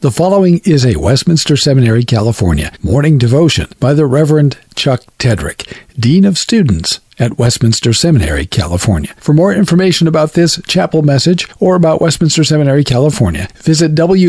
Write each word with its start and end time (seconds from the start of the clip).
The 0.00 0.10
following 0.10 0.62
is 0.64 0.86
a 0.86 0.96
Westminster 0.96 1.58
Seminary, 1.58 2.04
California 2.04 2.72
morning 2.82 3.18
devotion 3.18 3.66
by 3.78 3.92
the 3.92 4.06
Reverend 4.06 4.56
Chuck 4.74 5.02
Tedrick, 5.18 5.76
Dean 5.98 6.24
of 6.24 6.38
Students 6.38 7.00
at 7.18 7.36
Westminster 7.36 7.92
Seminary, 7.92 8.46
California. 8.46 9.12
For 9.18 9.34
more 9.34 9.52
information 9.52 10.08
about 10.08 10.32
this 10.32 10.58
chapel 10.66 11.02
message 11.02 11.46
or 11.58 11.74
about 11.74 12.00
Westminster 12.00 12.44
Seminary, 12.44 12.82
California, 12.82 13.48
visit 13.56 13.94
wscal.edu 13.94 14.26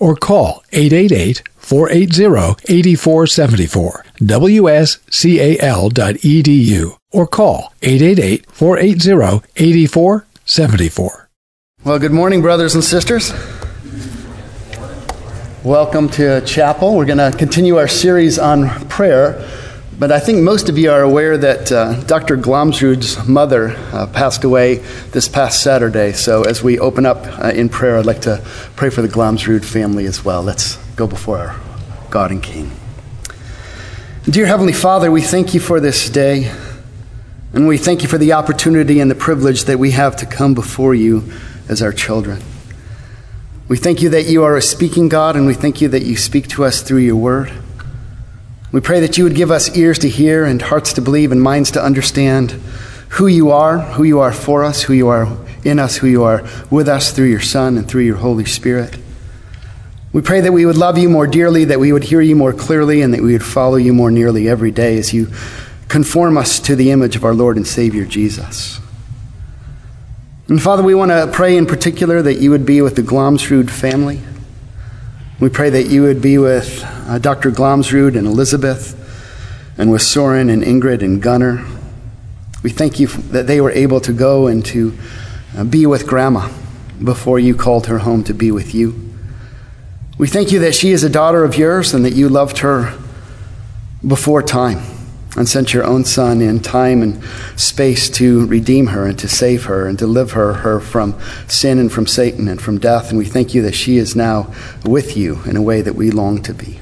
or 0.00 0.16
call 0.16 0.64
888 0.72 1.42
480 1.56 2.24
8474. 2.68 4.04
wscal.edu 4.22 4.56
or 7.12 7.26
call 7.28 7.72
888 7.80 8.50
480 8.50 9.46
8474. 9.54 11.29
Well, 11.82 11.98
good 11.98 12.12
morning, 12.12 12.42
brothers 12.42 12.74
and 12.74 12.84
sisters. 12.84 13.32
Welcome 15.64 16.10
to 16.10 16.42
chapel. 16.42 16.94
We're 16.94 17.06
going 17.06 17.32
to 17.32 17.34
continue 17.34 17.76
our 17.78 17.88
series 17.88 18.38
on 18.38 18.68
prayer. 18.90 19.48
But 19.98 20.12
I 20.12 20.20
think 20.20 20.42
most 20.42 20.68
of 20.68 20.76
you 20.76 20.90
are 20.90 21.00
aware 21.00 21.38
that 21.38 21.72
uh, 21.72 21.94
Dr. 22.02 22.36
Glomsrud's 22.36 23.26
mother 23.26 23.70
uh, 23.94 24.06
passed 24.08 24.44
away 24.44 24.74
this 25.12 25.26
past 25.26 25.62
Saturday. 25.62 26.12
So 26.12 26.42
as 26.42 26.62
we 26.62 26.78
open 26.78 27.06
up 27.06 27.26
uh, 27.42 27.52
in 27.54 27.70
prayer, 27.70 27.96
I'd 27.96 28.04
like 28.04 28.20
to 28.22 28.44
pray 28.76 28.90
for 28.90 29.00
the 29.00 29.08
Glomsrud 29.08 29.64
family 29.64 30.04
as 30.04 30.22
well. 30.22 30.42
Let's 30.42 30.76
go 30.96 31.06
before 31.06 31.38
our 31.38 31.60
God 32.10 32.30
and 32.30 32.42
King. 32.42 32.72
Dear 34.24 34.44
Heavenly 34.44 34.74
Father, 34.74 35.10
we 35.10 35.22
thank 35.22 35.54
you 35.54 35.60
for 35.60 35.80
this 35.80 36.10
day. 36.10 36.52
And 37.54 37.66
we 37.66 37.78
thank 37.78 38.02
you 38.02 38.08
for 38.08 38.18
the 38.18 38.34
opportunity 38.34 39.00
and 39.00 39.10
the 39.10 39.14
privilege 39.14 39.64
that 39.64 39.78
we 39.78 39.92
have 39.92 40.16
to 40.16 40.26
come 40.26 40.52
before 40.52 40.94
you 40.94 41.32
as 41.70 41.80
our 41.80 41.92
children. 41.92 42.42
We 43.68 43.76
thank 43.76 44.02
you 44.02 44.08
that 44.08 44.26
you 44.26 44.42
are 44.42 44.56
a 44.56 44.62
speaking 44.62 45.08
God, 45.08 45.36
and 45.36 45.46
we 45.46 45.54
thank 45.54 45.80
you 45.80 45.86
that 45.88 46.02
you 46.02 46.16
speak 46.16 46.48
to 46.48 46.64
us 46.64 46.82
through 46.82 46.98
your 46.98 47.14
word. 47.14 47.52
We 48.72 48.80
pray 48.80 48.98
that 49.00 49.16
you 49.16 49.22
would 49.22 49.36
give 49.36 49.52
us 49.52 49.76
ears 49.76 50.00
to 50.00 50.08
hear 50.08 50.44
and 50.44 50.60
hearts 50.60 50.92
to 50.94 51.00
believe 51.00 51.30
and 51.30 51.40
minds 51.40 51.70
to 51.72 51.82
understand 51.82 52.50
who 53.10 53.28
you 53.28 53.52
are, 53.52 53.78
who 53.78 54.02
you 54.02 54.18
are 54.18 54.32
for 54.32 54.64
us, 54.64 54.82
who 54.82 54.92
you 54.92 55.06
are 55.08 55.28
in 55.62 55.78
us, 55.78 55.98
who 55.98 56.08
you 56.08 56.24
are 56.24 56.44
with 56.70 56.88
us 56.88 57.12
through 57.12 57.30
your 57.30 57.40
Son 57.40 57.78
and 57.78 57.86
through 57.86 58.02
your 58.02 58.16
Holy 58.16 58.44
Spirit. 58.44 58.98
We 60.12 60.22
pray 60.22 60.40
that 60.40 60.52
we 60.52 60.66
would 60.66 60.76
love 60.76 60.98
you 60.98 61.08
more 61.08 61.28
dearly, 61.28 61.66
that 61.66 61.78
we 61.78 61.92
would 61.92 62.04
hear 62.04 62.20
you 62.20 62.34
more 62.34 62.52
clearly, 62.52 63.02
and 63.02 63.14
that 63.14 63.22
we 63.22 63.32
would 63.32 63.44
follow 63.44 63.76
you 63.76 63.92
more 63.92 64.10
nearly 64.10 64.48
every 64.48 64.72
day 64.72 64.98
as 64.98 65.14
you 65.14 65.28
conform 65.86 66.36
us 66.36 66.58
to 66.60 66.74
the 66.74 66.90
image 66.90 67.14
of 67.14 67.24
our 67.24 67.34
Lord 67.34 67.56
and 67.56 67.66
Savior 67.66 68.04
Jesus. 68.04 68.80
And 70.50 70.60
Father, 70.60 70.82
we 70.82 70.96
want 70.96 71.12
to 71.12 71.30
pray 71.32 71.56
in 71.56 71.64
particular 71.64 72.22
that 72.22 72.40
you 72.40 72.50
would 72.50 72.66
be 72.66 72.82
with 72.82 72.96
the 72.96 73.02
Glomsrud 73.02 73.70
family. 73.70 74.20
We 75.38 75.48
pray 75.48 75.70
that 75.70 75.84
you 75.84 76.02
would 76.02 76.20
be 76.20 76.38
with 76.38 76.82
uh, 76.84 77.20
Dr. 77.20 77.52
Glomsrud 77.52 78.18
and 78.18 78.26
Elizabeth, 78.26 78.96
and 79.78 79.92
with 79.92 80.02
Soren 80.02 80.50
and 80.50 80.64
Ingrid 80.64 81.02
and 81.02 81.22
Gunnar. 81.22 81.64
We 82.64 82.70
thank 82.70 82.98
you 82.98 83.06
that 83.06 83.46
they 83.46 83.60
were 83.60 83.70
able 83.70 84.00
to 84.00 84.12
go 84.12 84.48
and 84.48 84.66
to 84.66 84.98
uh, 85.56 85.62
be 85.62 85.86
with 85.86 86.08
Grandma 86.08 86.50
before 87.02 87.38
you 87.38 87.54
called 87.54 87.86
her 87.86 87.98
home 87.98 88.24
to 88.24 88.34
be 88.34 88.50
with 88.50 88.74
you. 88.74 89.08
We 90.18 90.26
thank 90.26 90.50
you 90.50 90.58
that 90.58 90.74
she 90.74 90.90
is 90.90 91.04
a 91.04 91.08
daughter 91.08 91.44
of 91.44 91.56
yours 91.56 91.94
and 91.94 92.04
that 92.04 92.14
you 92.14 92.28
loved 92.28 92.58
her 92.58 92.98
before 94.04 94.42
time 94.42 94.99
and 95.36 95.48
sent 95.48 95.72
your 95.72 95.84
own 95.84 96.04
Son 96.04 96.40
in 96.40 96.60
time 96.60 97.02
and 97.02 97.22
space 97.56 98.10
to 98.10 98.46
redeem 98.46 98.88
her 98.88 99.06
and 99.06 99.18
to 99.18 99.28
save 99.28 99.64
her 99.64 99.86
and 99.86 99.96
deliver 99.96 100.54
her 100.54 100.80
from 100.80 101.18
sin 101.46 101.78
and 101.78 101.90
from 101.92 102.06
Satan 102.06 102.48
and 102.48 102.60
from 102.60 102.78
death. 102.78 103.10
And 103.10 103.18
we 103.18 103.24
thank 103.24 103.54
you 103.54 103.62
that 103.62 103.74
she 103.74 103.96
is 103.96 104.16
now 104.16 104.52
with 104.84 105.16
you 105.16 105.40
in 105.44 105.56
a 105.56 105.62
way 105.62 105.82
that 105.82 105.94
we 105.94 106.10
long 106.10 106.42
to 106.42 106.54
be. 106.54 106.80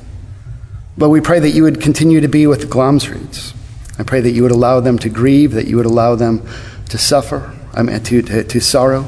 But 0.97 1.11
we 1.11 1.21
pray 1.21 1.39
that 1.41 1.51
you 1.51 1.63
would 1.63 1.81
continue 1.81 2.21
to 2.21 2.29
be 2.29 2.47
with 2.47 2.61
the 2.61 2.67
Glomsruds. 2.67 3.55
I 3.99 4.03
pray 4.03 4.21
that 4.21 4.31
you 4.31 4.43
would 4.43 4.53
allow 4.53 4.81
them 4.81 4.99
to 5.01 5.09
grieve, 5.09 5.53
that 5.53 5.67
you 5.67 5.77
would 5.77 5.87
allow 5.87 6.15
them 6.15 6.47
to 6.89 6.99
suffer, 6.99 7.55
I 7.75 7.83
mean, 7.83 8.03
to, 8.03 8.23
to, 8.23 8.45
to 8.45 8.61
sorrow. 8.61 9.07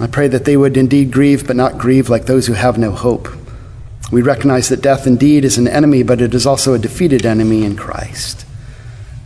I 0.00 0.08
pray 0.08 0.26
that 0.28 0.44
they 0.44 0.56
would 0.56 0.76
indeed 0.76 1.12
grieve, 1.12 1.46
but 1.46 1.54
not 1.54 1.78
grieve 1.78 2.08
like 2.08 2.26
those 2.26 2.48
who 2.48 2.54
have 2.54 2.78
no 2.78 2.90
hope 2.90 3.28
we 4.14 4.22
recognize 4.22 4.68
that 4.68 4.80
death 4.80 5.08
indeed 5.08 5.44
is 5.44 5.58
an 5.58 5.66
enemy, 5.66 6.04
but 6.04 6.20
it 6.20 6.34
is 6.34 6.46
also 6.46 6.72
a 6.72 6.78
defeated 6.78 7.26
enemy 7.26 7.64
in 7.64 7.74
Christ. 7.74 8.46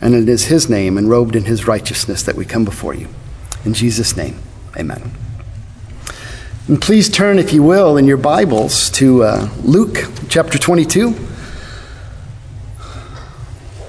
And 0.01 0.15
it 0.15 0.31
is 0.31 0.47
His 0.47 0.71
name, 0.71 0.95
enrobed 0.95 1.37
in 1.37 1.45
His 1.45 1.67
righteousness, 1.67 2.23
that 2.23 2.37
we 2.37 2.47
come 2.47 2.65
before 2.65 2.95
you. 2.95 3.07
In 3.67 3.75
Jesus' 3.75 4.17
name, 4.17 4.41
amen. 4.79 5.13
And 6.69 6.81
please 6.81 7.11
turn, 7.11 7.39
if 7.39 7.53
you 7.53 7.63
will, 7.63 7.99
in 7.99 8.07
your 8.07 8.17
Bibles 8.17 8.89
to 8.93 9.25
uh, 9.25 9.51
Luke 9.63 10.07
chapter 10.31 10.57
22. 10.57 11.15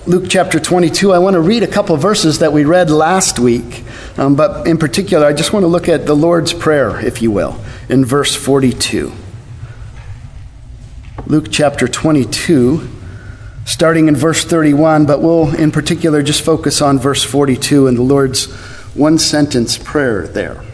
Luke 0.06 0.26
chapter 0.28 0.60
22. 0.60 1.14
I 1.14 1.20
want 1.20 1.36
to 1.36 1.42
read 1.42 1.64
a 1.64 1.68
couple 1.68 1.96
verses 1.96 2.40
that 2.40 2.52
we 2.52 2.66
read 2.66 2.92
last 2.92 3.40
week, 3.40 3.86
um, 4.18 4.36
but 4.36 4.68
in 4.68 4.78
particular, 4.78 5.26
I 5.26 5.32
just 5.32 5.54
want 5.54 5.64
to 5.64 5.68
look 5.68 5.88
at 5.88 6.06
the 6.06 6.16
Lord's 6.16 6.52
Prayer, 6.52 7.00
if 7.00 7.22
you 7.22 7.32
will, 7.32 7.58
in 7.88 8.04
verse 8.04 8.36
42. 8.36 9.14
Luke 11.30 11.50
chapter 11.52 11.88
22, 11.88 12.90
starting 13.64 14.08
in 14.08 14.16
verse 14.16 14.44
31, 14.44 15.06
but 15.06 15.22
we'll 15.22 15.54
in 15.54 15.70
particular 15.70 16.24
just 16.24 16.42
focus 16.42 16.82
on 16.82 16.98
verse 16.98 17.24
42 17.24 17.86
and 17.86 17.96
the 17.96 18.02
Lord's 18.02 18.52
one 18.96 19.20
sentence 19.20 19.78
prayer 19.78 20.26
there. 20.28 20.66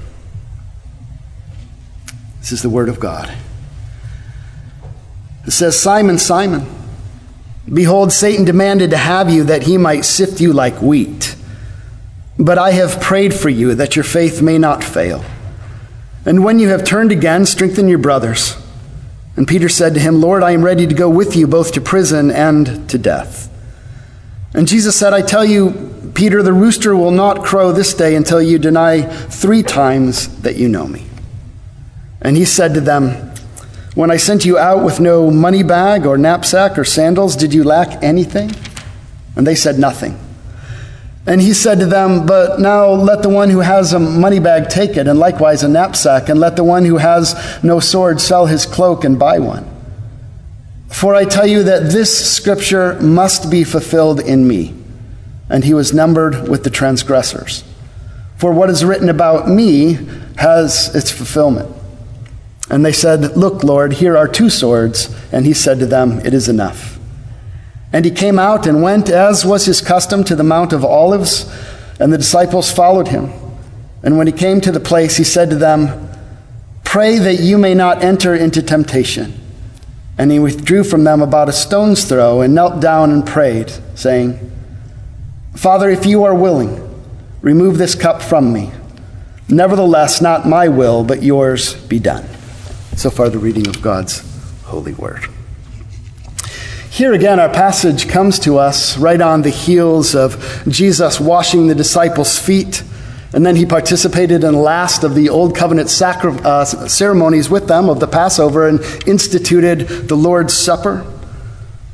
This 2.39 2.53
is 2.53 2.61
the 2.61 2.69
Word 2.69 2.87
of 2.87 3.01
God. 3.01 3.35
It 5.45 5.51
says, 5.51 5.77
Simon, 5.77 6.17
Simon, 6.17 6.65
behold, 7.67 8.13
Satan 8.13 8.45
demanded 8.45 8.91
to 8.91 8.97
have 8.97 9.29
you 9.29 9.43
that 9.43 9.63
he 9.63 9.77
might 9.77 10.05
sift 10.05 10.39
you 10.39 10.53
like 10.53 10.81
wheat. 10.81 11.35
But 12.39 12.57
I 12.57 12.71
have 12.71 13.01
prayed 13.01 13.33
for 13.33 13.49
you 13.49 13.75
that 13.75 13.97
your 13.97 14.05
faith 14.05 14.41
may 14.41 14.57
not 14.57 14.85
fail. 14.85 15.25
And 16.25 16.45
when 16.45 16.59
you 16.59 16.69
have 16.69 16.85
turned 16.85 17.11
again, 17.11 17.45
strengthen 17.45 17.89
your 17.89 17.99
brothers. 17.99 18.55
And 19.37 19.47
Peter 19.47 19.67
said 19.67 19.93
to 19.95 19.99
him, 19.99 20.21
Lord, 20.21 20.43
I 20.43 20.51
am 20.51 20.63
ready 20.63 20.87
to 20.87 20.95
go 20.95 21.09
with 21.09 21.35
you 21.35 21.47
both 21.47 21.73
to 21.73 21.81
prison 21.81 22.31
and 22.31 22.89
to 22.89 22.97
death. 22.97 23.51
And 24.53 24.67
Jesus 24.67 24.95
said, 24.97 25.13
I 25.13 25.21
tell 25.21 25.43
you, 25.43 25.91
Peter, 26.13 26.41
the 26.41 26.53
rooster 26.53 26.95
will 26.95 27.11
not 27.11 27.43
crow 27.43 27.73
this 27.73 27.93
day 27.93 28.15
until 28.15 28.41
you 28.41 28.57
deny 28.57 29.01
three 29.01 29.61
times 29.61 30.41
that 30.41 30.55
you 30.55 30.69
know 30.69 30.87
me. 30.87 31.05
And 32.21 32.37
he 32.37 32.45
said 32.45 32.73
to 32.75 32.81
them, 32.81 33.11
When 33.95 34.09
I 34.09 34.15
sent 34.15 34.45
you 34.45 34.57
out 34.57 34.83
with 34.83 35.01
no 35.01 35.29
money 35.29 35.63
bag 35.63 36.05
or 36.05 36.17
knapsack 36.17 36.77
or 36.77 36.85
sandals, 36.85 37.35
did 37.35 37.53
you 37.53 37.65
lack 37.65 38.01
anything? 38.01 38.51
And 39.35 39.45
they 39.45 39.55
said, 39.55 39.77
Nothing. 39.77 40.17
And 41.27 41.41
he 41.41 41.53
said 41.53 41.79
to 41.79 41.85
them, 41.85 42.25
But 42.25 42.59
now 42.59 42.89
let 42.89 43.23
the 43.23 43.29
one 43.29 43.49
who 43.49 43.59
has 43.59 43.93
a 43.93 43.99
money 43.99 44.39
bag 44.39 44.69
take 44.69 44.95
it, 44.95 45.07
and 45.07 45.17
likewise 45.17 45.63
a 45.63 45.67
knapsack, 45.67 46.29
and 46.29 46.39
let 46.39 46.55
the 46.55 46.63
one 46.63 46.85
who 46.85 46.97
has 46.97 47.35
no 47.63 47.79
sword 47.79 48.21
sell 48.21 48.45
his 48.45 48.65
cloak 48.65 49.03
and 49.03 49.17
buy 49.17 49.39
one. 49.39 49.65
For 50.89 51.15
I 51.15 51.25
tell 51.25 51.47
you 51.47 51.63
that 51.63 51.91
this 51.91 52.35
scripture 52.35 52.99
must 53.01 53.49
be 53.49 53.63
fulfilled 53.63 54.19
in 54.19 54.47
me. 54.47 54.75
And 55.49 55.63
he 55.63 55.73
was 55.73 55.93
numbered 55.93 56.47
with 56.47 56.63
the 56.63 56.69
transgressors. 56.69 57.63
For 58.37 58.53
what 58.53 58.69
is 58.69 58.85
written 58.85 59.09
about 59.09 59.47
me 59.49 59.97
has 60.37 60.93
its 60.95 61.11
fulfillment. 61.11 61.69
And 62.69 62.85
they 62.85 62.91
said, 62.91 63.37
Look, 63.37 63.63
Lord, 63.63 63.93
here 63.93 64.17
are 64.17 64.27
two 64.27 64.49
swords. 64.49 65.13
And 65.31 65.45
he 65.45 65.53
said 65.53 65.79
to 65.79 65.85
them, 65.85 66.19
It 66.19 66.33
is 66.33 66.49
enough. 66.49 66.94
And 67.95 68.03
he 68.03 68.11
came 68.11 68.37
out 68.37 68.67
and 68.67 68.83
went, 68.83 69.07
as 69.07 69.45
was 69.45 69.67
his 69.67 69.79
custom, 69.79 70.25
to 70.25 70.35
the 70.35 70.43
Mount 70.43 70.73
of 70.73 70.83
Olives, 70.83 71.49
and 71.97 72.11
the 72.11 72.17
disciples 72.17 72.69
followed 72.69 73.07
him. 73.07 73.31
And 74.03 74.17
when 74.17 74.27
he 74.27 74.33
came 74.33 74.59
to 74.59 74.71
the 74.73 74.81
place, 74.81 75.15
he 75.15 75.23
said 75.23 75.49
to 75.51 75.55
them, 75.55 76.09
Pray 76.83 77.17
that 77.19 77.39
you 77.39 77.57
may 77.57 77.73
not 77.73 78.03
enter 78.03 78.35
into 78.35 78.61
temptation. 78.61 79.39
And 80.17 80.29
he 80.29 80.39
withdrew 80.39 80.83
from 80.83 81.05
them 81.05 81.21
about 81.21 81.47
a 81.47 81.53
stone's 81.53 82.03
throw 82.03 82.41
and 82.41 82.53
knelt 82.53 82.81
down 82.81 83.11
and 83.11 83.25
prayed, 83.25 83.71
saying, 83.97 84.51
Father, 85.55 85.89
if 85.89 86.05
you 86.05 86.25
are 86.25 86.35
willing, 86.35 87.01
remove 87.41 87.77
this 87.77 87.95
cup 87.95 88.21
from 88.21 88.51
me. 88.51 88.73
Nevertheless, 89.47 90.19
not 90.19 90.45
my 90.45 90.67
will, 90.67 91.05
but 91.05 91.23
yours 91.23 91.75
be 91.85 91.99
done. 91.99 92.27
So 92.97 93.09
far, 93.09 93.29
the 93.29 93.39
reading 93.39 93.67
of 93.69 93.81
God's 93.81 94.19
holy 94.65 94.93
word. 94.95 95.29
Here 96.95 97.11
again, 97.11 97.41
our 97.41 97.49
passage 97.49 98.07
comes 98.07 98.39
to 98.39 98.57
us 98.57 98.97
right 98.97 99.19
on 99.19 99.41
the 99.41 99.49
heels 99.49 100.15
of 100.15 100.63
Jesus 100.65 101.19
washing 101.19 101.67
the 101.67 101.75
disciples' 101.75 102.39
feet. 102.39 102.83
And 103.33 103.45
then 103.45 103.57
he 103.57 103.65
participated 103.65 104.45
in 104.45 104.53
the 104.53 104.59
last 104.59 105.03
of 105.03 105.13
the 105.13 105.27
Old 105.27 105.57
Covenant 105.57 105.89
sacri- 105.89 106.39
uh, 106.41 106.63
ceremonies 106.63 107.49
with 107.49 107.67
them 107.67 107.89
of 107.89 107.99
the 107.99 108.07
Passover 108.07 108.69
and 108.69 108.79
instituted 109.05 110.07
the 110.07 110.15
Lord's 110.15 110.53
Supper. 110.53 111.05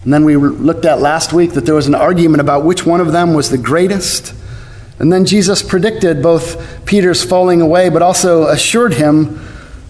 And 0.03 0.13
then 0.13 0.23
we 0.23 0.35
looked 0.35 0.85
at 0.85 1.01
last 1.01 1.33
week 1.33 1.53
that 1.53 1.65
there 1.65 1.73
was 1.73 1.87
an 1.87 1.95
argument 1.95 2.41
about 2.41 2.63
which 2.63 2.85
one 2.85 3.01
of 3.01 3.11
them 3.11 3.33
was 3.33 3.49
the 3.49 3.57
greatest. 3.57 4.35
And 4.99 5.11
then 5.11 5.25
Jesus 5.25 5.63
predicted 5.63 6.21
both 6.21 6.85
Peter's 6.85 7.23
falling 7.23 7.59
away, 7.59 7.89
but 7.89 8.03
also 8.03 8.43
assured 8.49 8.93
him 8.93 9.39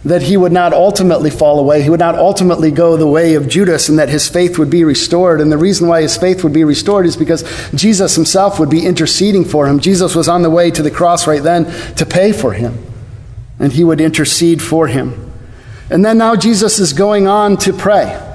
that 0.04 0.24
he 0.24 0.36
would 0.36 0.52
not 0.52 0.74
ultimately 0.74 1.30
fall 1.30 1.60
away. 1.60 1.84
He 1.84 1.90
would 1.90 2.00
not 2.00 2.16
ultimately 2.16 2.72
go 2.72 2.98
the 2.98 3.08
way 3.08 3.36
of 3.36 3.48
Judas, 3.48 3.88
and 3.88 4.00
that 4.00 4.10
his 4.10 4.28
faith 4.28 4.58
would 4.58 4.70
be 4.70 4.84
restored. 4.84 5.40
And 5.40 5.52
the 5.52 5.58
reason 5.58 5.88
why 5.88 6.02
his 6.02 6.18
faith 6.18 6.44
would 6.44 6.54
be 6.54 6.64
restored 6.64 7.06
is 7.06 7.16
because 7.16 7.44
Jesus 7.76 8.16
himself 8.16 8.60
would 8.60 8.70
be 8.70 8.86
interceding 8.86 9.46
for 9.46 9.68
him. 9.68 9.80
Jesus 9.80 10.16
was 10.16 10.28
on 10.28 10.42
the 10.42 10.50
way 10.50 10.72
to 10.72 10.82
the 10.82 10.90
cross 10.90 11.28
right 11.28 11.44
then 11.44 11.66
to 11.96 12.06
pay 12.06 12.32
for 12.32 12.54
him, 12.54 12.84
and 13.60 13.72
he 13.72 13.84
would 13.84 14.02
intercede 14.02 14.62
for 14.62 14.88
him. 14.88 15.32
And 15.92 16.04
then 16.04 16.18
now 16.18 16.36
Jesus 16.36 16.80
is 16.80 16.94
going 16.94 17.28
on 17.28 17.58
to 17.58 17.74
pray. 17.74 18.28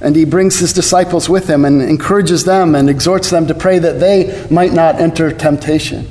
And 0.00 0.14
he 0.14 0.26
brings 0.26 0.58
his 0.58 0.74
disciples 0.74 1.30
with 1.30 1.48
him 1.48 1.64
and 1.64 1.80
encourages 1.80 2.44
them 2.44 2.74
and 2.74 2.90
exhorts 2.90 3.30
them 3.30 3.46
to 3.46 3.54
pray 3.54 3.78
that 3.78 4.00
they 4.00 4.46
might 4.50 4.72
not 4.74 4.96
enter 4.96 5.32
temptation. 5.32 6.06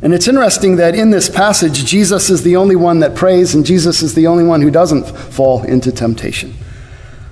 And 0.00 0.14
it's 0.14 0.28
interesting 0.28 0.76
that 0.76 0.94
in 0.94 1.10
this 1.10 1.28
passage, 1.28 1.84
Jesus 1.84 2.30
is 2.30 2.44
the 2.44 2.56
only 2.56 2.76
one 2.76 3.00
that 3.00 3.16
prays, 3.16 3.54
and 3.54 3.66
Jesus 3.66 4.00
is 4.00 4.14
the 4.14 4.28
only 4.28 4.44
one 4.44 4.62
who 4.62 4.70
doesn't 4.70 5.04
fall 5.04 5.64
into 5.64 5.90
temptation. 5.90 6.54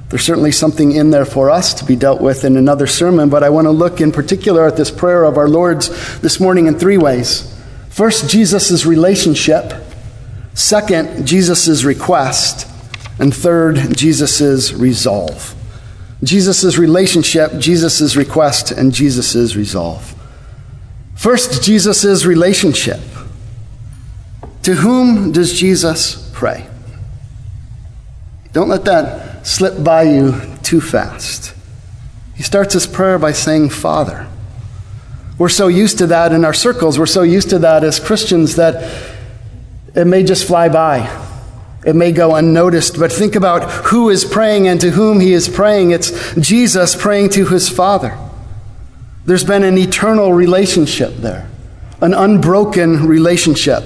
There's 0.08 0.24
certainly 0.24 0.52
something 0.52 0.92
in 0.92 1.10
there 1.10 1.24
for 1.24 1.50
us 1.50 1.74
to 1.74 1.84
be 1.84 1.96
dealt 1.96 2.20
with 2.20 2.44
in 2.44 2.56
another 2.56 2.86
sermon, 2.86 3.28
but 3.28 3.44
I 3.44 3.50
want 3.50 3.66
to 3.66 3.70
look 3.70 4.00
in 4.00 4.12
particular 4.12 4.66
at 4.66 4.76
this 4.76 4.90
prayer 4.90 5.24
of 5.24 5.36
our 5.36 5.48
Lord's 5.48 6.20
this 6.20 6.40
morning 6.40 6.66
in 6.66 6.78
three 6.78 6.98
ways. 6.98 7.52
First, 7.88 8.30
Jesus' 8.30 8.84
relationship. 8.84 9.72
Second, 10.54 11.26
Jesus' 11.26 11.84
request. 11.84 12.69
And 13.19 13.34
third, 13.34 13.96
Jesus' 13.96 14.72
resolve. 14.72 15.54
Jesus' 16.22 16.78
relationship, 16.78 17.58
Jesus' 17.58 18.16
request, 18.16 18.70
and 18.70 18.92
Jesus' 18.92 19.54
resolve. 19.56 20.15
First, 21.16 21.62
Jesus' 21.62 22.24
relationship. 22.24 23.00
To 24.62 24.74
whom 24.74 25.32
does 25.32 25.58
Jesus 25.58 26.30
pray? 26.32 26.68
Don't 28.52 28.68
let 28.68 28.84
that 28.84 29.46
slip 29.46 29.82
by 29.82 30.02
you 30.02 30.40
too 30.62 30.80
fast. 30.80 31.54
He 32.34 32.42
starts 32.42 32.74
his 32.74 32.86
prayer 32.86 33.18
by 33.18 33.32
saying, 33.32 33.70
Father. 33.70 34.28
We're 35.38 35.48
so 35.48 35.68
used 35.68 35.98
to 35.98 36.06
that 36.08 36.32
in 36.32 36.44
our 36.44 36.54
circles. 36.54 36.98
We're 36.98 37.06
so 37.06 37.22
used 37.22 37.50
to 37.50 37.58
that 37.60 37.84
as 37.84 38.00
Christians 38.00 38.56
that 38.56 39.06
it 39.94 40.06
may 40.06 40.22
just 40.22 40.46
fly 40.46 40.69
by. 40.69 41.08
It 41.84 41.94
may 41.94 42.10
go 42.12 42.34
unnoticed, 42.34 42.98
but 42.98 43.12
think 43.12 43.36
about 43.36 43.70
who 43.86 44.10
is 44.10 44.24
praying 44.24 44.66
and 44.66 44.80
to 44.80 44.90
whom 44.90 45.20
he 45.20 45.32
is 45.32 45.48
praying. 45.48 45.92
It's 45.92 46.34
Jesus 46.34 46.96
praying 46.96 47.30
to 47.30 47.46
his 47.46 47.69
Father. 47.69 48.19
There's 49.26 49.44
been 49.44 49.64
an 49.64 49.76
eternal 49.76 50.32
relationship 50.32 51.17
there, 51.17 51.49
an 52.00 52.14
unbroken 52.14 53.08
relationship, 53.08 53.82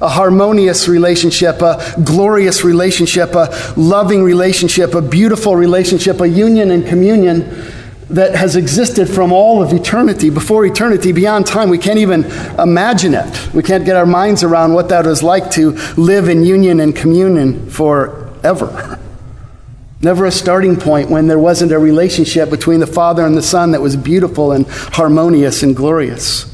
a 0.00 0.08
harmonious 0.08 0.86
relationship, 0.86 1.60
a 1.62 1.82
glorious 2.04 2.62
relationship, 2.62 3.34
a 3.34 3.48
loving 3.76 4.22
relationship, 4.22 4.94
a 4.94 5.02
beautiful 5.02 5.56
relationship, 5.56 6.20
a 6.20 6.28
union 6.28 6.70
and 6.70 6.86
communion 6.86 7.72
that 8.10 8.36
has 8.36 8.54
existed 8.54 9.08
from 9.08 9.32
all 9.32 9.60
of 9.60 9.72
eternity, 9.72 10.30
before 10.30 10.64
eternity, 10.64 11.10
beyond 11.10 11.46
time. 11.46 11.70
We 11.70 11.78
can't 11.78 11.98
even 11.98 12.24
imagine 12.60 13.14
it. 13.14 13.52
We 13.52 13.64
can't 13.64 13.84
get 13.84 13.96
our 13.96 14.06
minds 14.06 14.44
around 14.44 14.74
what 14.74 14.90
that 14.90 15.06
is 15.06 15.24
like 15.24 15.50
to 15.52 15.70
live 15.96 16.28
in 16.28 16.44
union 16.44 16.78
and 16.78 16.94
communion 16.94 17.68
forever. 17.68 19.00
Never 20.04 20.26
a 20.26 20.30
starting 20.30 20.76
point 20.76 21.08
when 21.08 21.28
there 21.28 21.38
wasn't 21.38 21.72
a 21.72 21.78
relationship 21.78 22.50
between 22.50 22.80
the 22.80 22.86
Father 22.86 23.24
and 23.24 23.34
the 23.34 23.42
Son 23.42 23.70
that 23.70 23.80
was 23.80 23.96
beautiful 23.96 24.52
and 24.52 24.66
harmonious 24.68 25.62
and 25.62 25.74
glorious. 25.74 26.44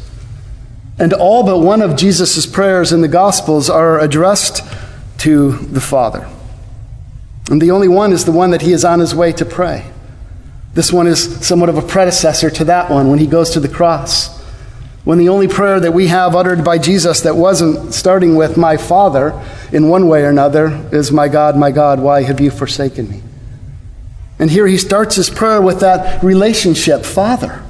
And 1.01 1.13
all 1.13 1.43
but 1.43 1.59
one 1.59 1.83
of 1.83 1.97
Jesus' 1.97 2.47
prayers 2.47 2.93
in 2.93 3.01
the 3.01 3.09
Gospels 3.09 3.69
are 3.69 3.99
addressed 3.99 4.63
to 5.19 5.51
the 5.51 5.81
Father. 5.81 6.29
And 7.51 7.61
the 7.61 7.73
only 7.73 7.89
one 7.89 8.13
is 8.13 8.25
the 8.25 8.31
one 8.31 8.53
that 8.53 8.63
he 8.63 8.73
is 8.73 8.85
on 8.85 9.01
his 9.01 9.17
way 9.17 9.33
to 9.33 9.45
pray. 9.45 9.91
This 10.75 10.93
one 10.93 11.09
is 11.09 11.45
somewhat 11.45 11.71
of 11.71 11.77
a 11.77 11.83
predecessor 11.83 12.51
to 12.51 12.65
that 12.67 12.89
one 12.89 13.11
when 13.11 13.19
he 13.19 13.27
goes 13.27 13.51
to 13.51 13.61
the 13.61 13.67
cross. 13.67 14.41
When 15.03 15.19
the 15.19 15.29
only 15.29 15.49
prayer 15.49 15.81
that 15.81 15.91
we 15.91 16.07
have 16.07 16.37
uttered 16.37 16.63
by 16.63 16.79
Jesus 16.79 17.23
that 17.23 17.35
wasn't 17.35 17.95
starting 17.95 18.37
with, 18.37 18.57
My 18.57 18.77
Father, 18.77 19.45
in 19.73 19.89
one 19.89 20.07
way 20.07 20.23
or 20.23 20.29
another, 20.29 20.89
is, 20.93 21.11
My 21.11 21.27
God, 21.27 21.57
my 21.57 21.73
God, 21.73 21.99
why 21.99 22.23
have 22.23 22.41
you 22.41 22.53
forsaken 22.53 23.11
me? 23.11 23.23
And 24.41 24.51
here 24.51 24.67
he 24.67 24.79
starts 24.79 25.17
his 25.17 25.29
prayer 25.29 25.61
with 25.61 25.81
that 25.81 26.25
relationship, 26.25 27.05
Father, 27.05 27.63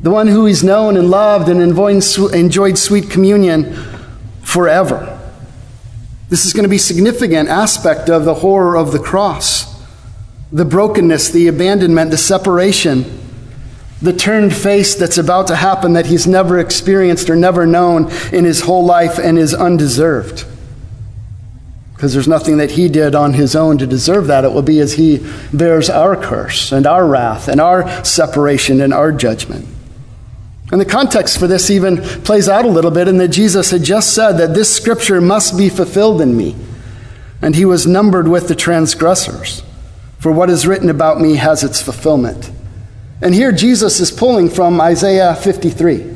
the 0.00 0.10
one 0.10 0.28
who 0.28 0.46
he's 0.46 0.64
known 0.64 0.96
and 0.96 1.10
loved 1.10 1.50
and 1.50 1.60
enjoyed 1.60 2.78
sweet 2.78 3.10
communion 3.10 3.74
forever. 4.40 5.10
This 6.30 6.46
is 6.46 6.54
going 6.54 6.62
to 6.62 6.70
be 6.70 6.76
a 6.76 6.80
significant 6.80 7.50
aspect 7.50 8.08
of 8.08 8.24
the 8.24 8.36
horror 8.36 8.78
of 8.78 8.92
the 8.92 8.98
cross. 8.98 9.74
The 10.50 10.64
brokenness, 10.64 11.30
the 11.30 11.48
abandonment, 11.48 12.10
the 12.10 12.16
separation, 12.16 13.20
the 14.00 14.14
turned 14.14 14.56
face 14.56 14.94
that's 14.94 15.18
about 15.18 15.48
to 15.48 15.56
happen 15.56 15.92
that 15.92 16.06
he's 16.06 16.26
never 16.26 16.58
experienced 16.58 17.28
or 17.28 17.36
never 17.36 17.66
known 17.66 18.10
in 18.32 18.46
his 18.46 18.62
whole 18.62 18.86
life 18.86 19.18
and 19.18 19.38
is 19.38 19.52
undeserved 19.52 20.46
because 21.94 22.12
there's 22.12 22.28
nothing 22.28 22.56
that 22.56 22.72
he 22.72 22.88
did 22.88 23.14
on 23.14 23.34
his 23.34 23.54
own 23.54 23.78
to 23.78 23.86
deserve 23.86 24.26
that. 24.26 24.44
It 24.44 24.52
will 24.52 24.62
be 24.62 24.80
as 24.80 24.94
he 24.94 25.24
bears 25.52 25.88
our 25.88 26.16
curse 26.16 26.72
and 26.72 26.86
our 26.86 27.06
wrath 27.06 27.48
and 27.48 27.60
our 27.60 28.04
separation 28.04 28.80
and 28.80 28.92
our 28.92 29.12
judgment. 29.12 29.66
And 30.72 30.80
the 30.80 30.84
context 30.86 31.38
for 31.38 31.46
this 31.46 31.70
even 31.70 31.98
plays 31.98 32.48
out 32.48 32.64
a 32.64 32.68
little 32.68 32.90
bit 32.90 33.06
in 33.06 33.18
that 33.18 33.28
Jesus 33.28 33.70
had 33.70 33.84
just 33.84 34.12
said 34.12 34.32
that 34.32 34.54
this 34.54 34.74
scripture 34.74 35.20
must 35.20 35.56
be 35.56 35.68
fulfilled 35.68 36.20
in 36.20 36.36
me. 36.36 36.56
And 37.40 37.54
he 37.54 37.64
was 37.64 37.86
numbered 37.86 38.26
with 38.26 38.48
the 38.48 38.56
transgressors. 38.56 39.62
For 40.18 40.32
what 40.32 40.50
is 40.50 40.66
written 40.66 40.90
about 40.90 41.20
me 41.20 41.36
has 41.36 41.62
its 41.62 41.80
fulfillment. 41.80 42.50
And 43.22 43.34
here 43.34 43.52
Jesus 43.52 44.00
is 44.00 44.10
pulling 44.10 44.48
from 44.50 44.80
Isaiah 44.80 45.34
53. 45.34 46.12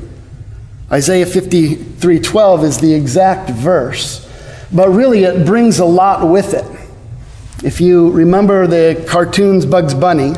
Isaiah 0.91 1.27
53:12 1.27 2.65
is 2.65 2.79
the 2.79 2.95
exact 2.95 3.51
verse 3.51 4.28
but 4.73 4.89
really 4.91 5.25
it 5.25 5.47
brings 5.47 5.79
a 5.79 5.85
lot 5.85 6.29
with 6.29 6.55
it. 6.55 6.65
If 7.65 7.81
you 7.81 8.11
remember 8.11 8.67
the 8.67 9.05
cartoons 9.09 9.67
Bugs 9.67 9.95
Bunny, 9.95 10.33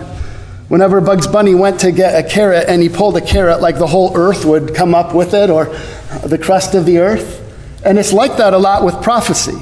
whenever 0.68 1.00
Bugs 1.00 1.26
Bunny 1.26 1.54
went 1.54 1.80
to 1.80 1.92
get 1.92 2.24
a 2.24 2.26
carrot 2.26 2.66
and 2.68 2.80
he 2.80 2.88
pulled 2.88 3.16
a 3.16 3.20
carrot, 3.20 3.60
like 3.60 3.78
the 3.78 3.86
whole 3.86 4.16
earth 4.16 4.44
would 4.44 4.74
come 4.74 4.94
up 4.94 5.14
with 5.14 5.34
it 5.34 5.50
or 5.50 5.66
the 6.24 6.38
crust 6.38 6.74
of 6.74 6.86
the 6.86 6.98
earth. 6.98 7.38
And 7.84 7.98
it's 7.98 8.12
like 8.12 8.36
that 8.36 8.54
a 8.54 8.58
lot 8.58 8.84
with 8.84 9.02
prophecy. 9.02 9.58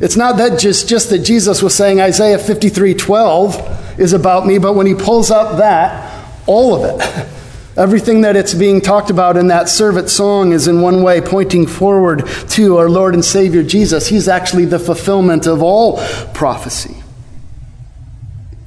It's 0.00 0.16
not 0.16 0.36
that 0.38 0.58
just, 0.58 0.88
just 0.88 1.10
that 1.10 1.20
Jesus 1.20 1.62
was 1.62 1.74
saying 1.74 2.00
Isaiah 2.00 2.38
53 2.38 2.94
12 2.94 4.00
is 4.00 4.12
about 4.12 4.46
me, 4.46 4.58
but 4.58 4.74
when 4.74 4.86
he 4.86 4.94
pulls 4.94 5.30
up 5.30 5.58
that, 5.58 6.28
all 6.46 6.84
of 6.84 7.00
it. 7.00 7.28
Everything 7.76 8.22
that 8.22 8.36
it's 8.36 8.54
being 8.54 8.80
talked 8.80 9.10
about 9.10 9.36
in 9.36 9.48
that 9.48 9.68
servant 9.68 10.08
song 10.08 10.52
is 10.52 10.66
in 10.66 10.80
one 10.80 11.02
way 11.02 11.20
pointing 11.20 11.66
forward 11.66 12.26
to 12.48 12.78
our 12.78 12.88
Lord 12.88 13.12
and 13.12 13.24
Savior 13.24 13.62
Jesus. 13.62 14.08
He's 14.08 14.28
actually 14.28 14.64
the 14.64 14.78
fulfillment 14.78 15.46
of 15.46 15.62
all 15.62 15.98
prophecy. 16.32 17.02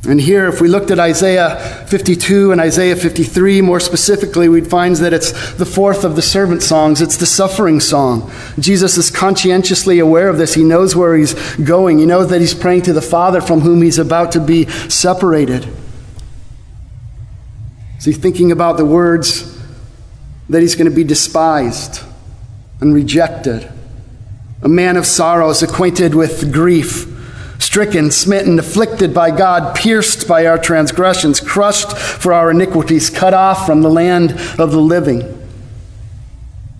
And 0.07 0.21
here, 0.21 0.47
if 0.47 0.61
we 0.61 0.69
looked 0.69 0.91
at 0.91 0.99
Isaiah 0.99 1.85
52 1.87 2.51
and 2.51 2.61
Isaiah 2.61 2.95
53 2.95 3.61
more 3.61 3.79
specifically, 3.79 4.47
we'd 4.47 4.67
find 4.67 4.95
that 4.97 5.11
it's 5.11 5.53
the 5.53 5.65
fourth 5.65 6.05
of 6.05 6.15
the 6.15 6.21
servant 6.21 6.63
songs. 6.63 7.01
It's 7.01 7.17
the 7.17 7.25
suffering 7.25 7.79
song. 7.79 8.31
Jesus 8.59 8.97
is 8.97 9.11
conscientiously 9.11 9.99
aware 9.99 10.29
of 10.29 10.37
this. 10.37 10.53
He 10.53 10.63
knows 10.63 10.95
where 10.95 11.17
he's 11.17 11.33
going. 11.57 11.99
He 11.99 12.05
knows 12.05 12.29
that 12.29 12.39
he's 12.39 12.53
praying 12.53 12.83
to 12.83 12.93
the 12.93 13.01
Father 13.01 13.41
from 13.41 13.59
whom 13.59 13.81
he's 13.81 13.99
about 13.99 14.31
to 14.33 14.39
be 14.39 14.67
separated. 14.87 15.67
Is 17.99 18.05
he 18.05 18.13
thinking 18.13 18.51
about 18.51 18.77
the 18.77 18.85
words 18.85 19.59
that 20.47 20.61
he's 20.61 20.75
going 20.75 20.89
to 20.89 20.95
be 20.95 21.03
despised 21.03 22.01
and 22.79 22.93
rejected? 22.93 23.69
A 24.61 24.69
man 24.69 24.95
of 24.95 25.05
sorrows, 25.05 25.61
acquainted 25.61 26.15
with 26.15 26.51
grief, 26.53 27.07
stricken, 27.59 28.09
smitten, 28.09 28.57
afflicted 28.57 29.13
by 29.13 29.31
God, 29.31 29.75
pierced 29.75 30.29
by 30.29 30.45
our 30.45 30.57
transgressions, 30.57 31.41
crushed 31.41 31.97
for 31.97 32.31
our 32.31 32.51
iniquities, 32.51 33.09
cut 33.09 33.33
off 33.33 33.65
from 33.65 33.81
the 33.81 33.89
land 33.89 34.31
of 34.57 34.71
the 34.71 34.81
living. 34.81 35.21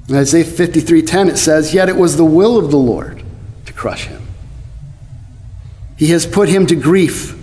In 0.07 0.15
Isaiah 0.15 0.45
53:10 0.45 1.27
it 1.27 1.38
says, 1.38 1.73
"Yet 1.73 1.89
it 1.89 1.97
was 1.97 2.15
the 2.15 2.25
will 2.25 2.57
of 2.57 2.71
the 2.71 2.77
Lord 2.77 3.23
to 3.65 3.73
crush 3.73 4.07
him. 4.07 4.21
He 5.97 6.07
has 6.07 6.25
put 6.25 6.47
him 6.47 6.65
to 6.67 6.75
grief." 6.75 7.35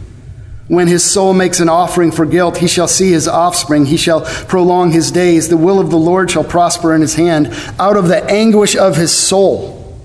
When 0.68 0.88
his 0.88 1.04
soul 1.04 1.32
makes 1.32 1.60
an 1.60 1.68
offering 1.68 2.10
for 2.10 2.26
guilt, 2.26 2.56
he 2.56 2.66
shall 2.66 2.88
see 2.88 3.12
his 3.12 3.28
offspring. 3.28 3.86
He 3.86 3.96
shall 3.96 4.22
prolong 4.22 4.90
his 4.90 5.12
days. 5.12 5.48
The 5.48 5.56
will 5.56 5.78
of 5.78 5.90
the 5.90 5.96
Lord 5.96 6.30
shall 6.30 6.42
prosper 6.42 6.92
in 6.92 7.02
his 7.02 7.14
hand. 7.14 7.48
Out 7.78 7.96
of 7.96 8.08
the 8.08 8.24
anguish 8.24 8.74
of 8.74 8.96
his 8.96 9.12
soul, 9.12 9.96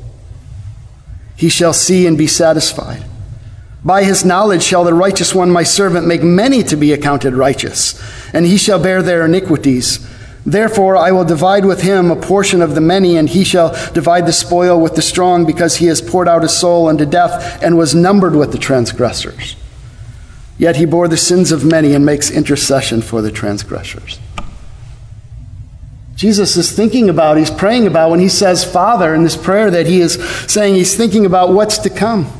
he 1.35 1.49
shall 1.49 1.73
see 1.73 2.05
and 2.05 2.15
be 2.15 2.27
satisfied. 2.27 3.03
By 3.83 4.03
his 4.03 4.23
knowledge 4.23 4.61
shall 4.61 4.83
the 4.83 4.93
righteous 4.93 5.33
one, 5.33 5.49
my 5.49 5.63
servant, 5.63 6.05
make 6.05 6.21
many 6.21 6.61
to 6.65 6.75
be 6.75 6.93
accounted 6.93 7.33
righteous, 7.33 7.99
and 8.31 8.45
he 8.45 8.57
shall 8.57 8.77
bear 8.77 9.01
their 9.01 9.25
iniquities. 9.25 10.07
Therefore, 10.45 10.95
I 10.95 11.11
will 11.11 11.25
divide 11.25 11.65
with 11.65 11.81
him 11.81 12.11
a 12.11 12.15
portion 12.15 12.61
of 12.61 12.75
the 12.75 12.81
many, 12.81 13.17
and 13.17 13.27
he 13.27 13.43
shall 13.43 13.73
divide 13.93 14.27
the 14.27 14.33
spoil 14.33 14.79
with 14.79 14.93
the 14.93 15.01
strong, 15.01 15.45
because 15.45 15.77
he 15.77 15.87
has 15.87 15.99
poured 15.99 16.27
out 16.27 16.43
his 16.43 16.55
soul 16.55 16.87
unto 16.87 17.07
death 17.07 17.63
and 17.63 17.75
was 17.75 17.95
numbered 17.95 18.35
with 18.35 18.51
the 18.51 18.59
transgressors. 18.59 19.55
Yet 20.61 20.75
he 20.75 20.85
bore 20.85 21.07
the 21.07 21.17
sins 21.17 21.51
of 21.51 21.65
many 21.65 21.95
and 21.95 22.05
makes 22.05 22.29
intercession 22.29 23.01
for 23.01 23.23
the 23.23 23.31
transgressors. 23.31 24.19
Jesus 26.13 26.55
is 26.55 26.71
thinking 26.71 27.09
about, 27.09 27.37
he's 27.37 27.49
praying 27.49 27.87
about 27.87 28.11
when 28.11 28.19
he 28.19 28.29
says 28.29 28.63
Father 28.63 29.15
in 29.15 29.23
this 29.23 29.35
prayer 29.35 29.71
that 29.71 29.87
he 29.87 30.01
is 30.01 30.23
saying 30.47 30.75
he's 30.75 30.95
thinking 30.95 31.25
about 31.25 31.51
what's 31.51 31.79
to 31.79 31.89
come. 31.89 32.31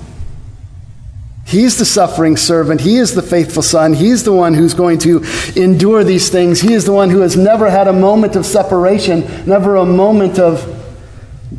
He's 1.48 1.80
the 1.80 1.84
suffering 1.84 2.38
servant. 2.38 2.82
He 2.82 2.98
is 2.98 3.16
the 3.16 3.24
faithful 3.24 3.64
son. 3.64 3.96
He's 3.96 4.24
the 4.24 4.34
one 4.34 4.54
who's 4.54 4.76
going 4.76 5.00
to 5.00 5.24
endure 5.56 6.04
these 6.04 6.30
things. 6.30 6.62
He 6.62 6.74
is 6.74 6.86
the 6.86 6.94
one 6.94 7.10
who 7.10 7.22
has 7.22 7.36
never 7.36 7.72
had 7.72 7.88
a 7.88 7.94
moment 7.94 8.36
of 8.36 8.46
separation, 8.46 9.22
never 9.48 9.78
a 9.78 9.86
moment 9.86 10.38
of 10.38 10.80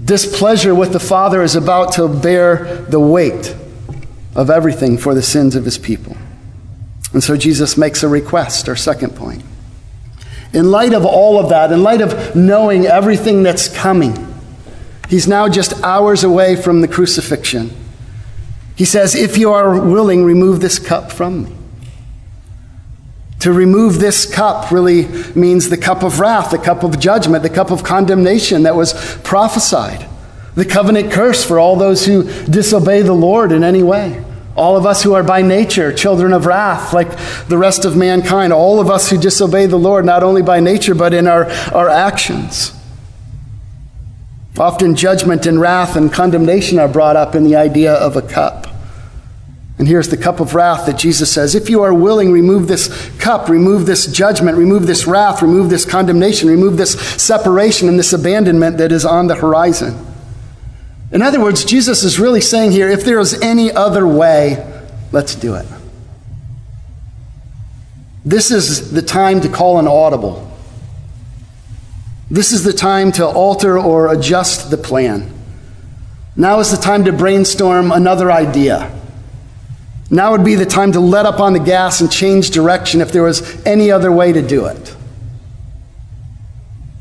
displeasure 0.05 0.77
with 0.77 0.93
the 0.93 1.01
Father, 1.01 1.43
is 1.43 1.57
about 1.57 1.95
to 1.95 2.07
bear 2.07 2.77
the 2.89 3.01
weight 3.01 3.53
of 4.37 4.49
everything 4.49 4.97
for 4.97 5.13
the 5.13 5.23
sins 5.23 5.57
of 5.57 5.65
his 5.65 5.77
people. 5.77 6.17
And 7.13 7.23
so 7.23 7.37
Jesus 7.37 7.77
makes 7.77 8.03
a 8.03 8.09
request, 8.09 8.69
our 8.69 8.77
second 8.77 9.15
point. 9.15 9.43
In 10.53 10.71
light 10.71 10.93
of 10.93 11.05
all 11.05 11.39
of 11.39 11.49
that, 11.51 11.73
in 11.73 11.83
light 11.83 12.01
of 12.01 12.37
knowing 12.37 12.87
everything 12.87 13.43
that's 13.43 13.69
coming, 13.69 14.35
he's 15.09 15.27
now 15.27 15.49
just 15.49 15.83
hours 15.83 16.25
away 16.25 16.57
from 16.57 16.81
the 16.81 16.89
crucifixion. 16.89 17.71
He 18.77 18.85
says, 18.85 19.15
If 19.15 19.39
you 19.39 19.53
are 19.53 19.81
willing, 19.81 20.25
remove 20.25 20.61
this 20.61 20.79
cup 20.79 21.13
from 21.13 21.45
me. 21.45 21.53
To 23.41 23.53
remove 23.53 23.99
this 23.99 24.33
cup 24.33 24.71
really 24.71 25.09
means 25.35 25.69
the 25.69 25.77
cup 25.77 26.03
of 26.03 26.21
wrath, 26.21 26.53
the 26.53 26.59
cup 26.59 26.85
of 26.85 27.01
judgment, 27.01 27.43
the 27.43 27.51
cup 27.51 27.71
of 27.71 27.83
condemnation 27.83 28.63
that 28.63 28.77
was 28.77 28.93
prophesied, 29.25 30.07
the 30.55 30.65
covenant 30.65 31.11
curse 31.11 31.45
for 31.45 31.59
all 31.59 31.75
those 31.77 32.07
who 32.07 32.23
disobey 32.45 33.03
the 33.03 33.13
Lord 33.13 33.51
in 33.51 33.65
any 33.65 33.83
way. 33.83 34.23
All 34.55 34.77
of 34.77 34.85
us 34.85 35.03
who 35.03 35.15
are 35.15 35.23
by 35.23 35.41
nature 35.41 35.93
children 35.93 36.33
of 36.33 36.47
wrath, 36.47 36.93
like 36.93 37.09
the 37.49 37.57
rest 37.57 37.85
of 37.85 37.97
mankind, 37.97 38.53
all 38.53 38.81
of 38.81 38.91
us 38.91 39.09
who 39.09 39.17
disobey 39.17 39.67
the 39.67 39.79
Lord, 39.79 40.05
not 40.05 40.23
only 40.23 40.43
by 40.43 40.61
nature, 40.61 40.95
but 40.95 41.15
in 41.15 41.27
our, 41.27 41.47
our 41.73 41.89
actions. 41.89 42.75
Often 44.59 44.97
judgment 44.97 45.47
and 45.47 45.61
wrath 45.61 45.97
and 45.97 46.13
condemnation 46.13 46.79
are 46.79 46.89
brought 46.89 47.17
up 47.17 47.35
in 47.35 47.45
the 47.45 47.57
idea 47.57 47.95
of 47.95 48.17
a 48.17 48.23
cup. 48.23 48.67
And 49.79 49.89
here's 49.89 50.11
the 50.11 50.19
cup 50.19 50.39
of 50.39 50.55
wrath 50.55 50.87
that 50.87 50.99
Jesus 50.99 51.33
says 51.33 51.55
if 51.55 51.71
you 51.71 51.83
are 51.83 51.95
willing, 51.95 52.31
remove 52.31 52.69
this 52.69 53.11
cup, 53.19 53.49
remove 53.49 53.87
this 53.87 54.07
judgment, 54.07 54.59
remove 54.59 54.87
this 54.87 55.07
wrath, 55.07 55.41
remove 55.41 55.71
this 55.71 55.85
condemnation, 55.85 56.49
remove 56.49 56.77
this 56.77 56.93
separation 57.21 57.89
and 57.89 57.99
this 57.99 58.13
abandonment 58.13 58.77
that 58.79 58.93
is 58.93 59.05
on 59.07 59.27
the 59.27 59.35
horizon. 59.35 60.12
In 61.13 61.21
other 61.21 61.41
words, 61.41 61.65
Jesus 61.65 62.05
is 62.05 62.19
really 62.19 62.41
saying 62.41 62.73
here 62.73 62.89
if 62.89 63.05
there 63.05 63.21
is 63.21 63.41
any 63.43 63.71
other 63.71 64.07
way, 64.07 64.83
let's 65.13 65.35
do 65.35 65.55
it. 65.55 65.67
This 68.25 68.51
is 68.51 68.93
the 68.93 69.03
time 69.03 69.41
to 69.43 69.49
call 69.49 69.79
an 69.79 69.87
audible. 69.87 70.49
This 72.31 72.53
is 72.53 72.65
the 72.65 72.73
time 72.73 73.13
to 73.13 73.27
alter 73.27 73.79
or 73.79 74.11
adjust 74.11 74.71
the 74.71 74.79
plan. 74.79 75.31
Now 76.35 76.61
is 76.61 76.71
the 76.71 76.83
time 76.83 77.05
to 77.05 77.13
brainstorm 77.13 77.93
another 77.93 78.33
idea. 78.33 78.91
Now 80.11 80.33
would 80.33 80.45
be 80.45 80.55
the 80.55 80.65
time 80.65 80.93
to 80.93 81.01
let 81.01 81.27
up 81.27 81.41
on 81.41 81.53
the 81.53 81.59
gas 81.59 82.01
and 82.01 82.11
change 82.11 82.51
direction 82.51 83.03
if 83.03 83.13
there 83.13 83.23
was 83.23 83.67
any 83.67 83.91
other 83.91 84.11
way 84.11 84.33
to 84.33 84.41
do 84.41 84.65
it. 84.65 84.97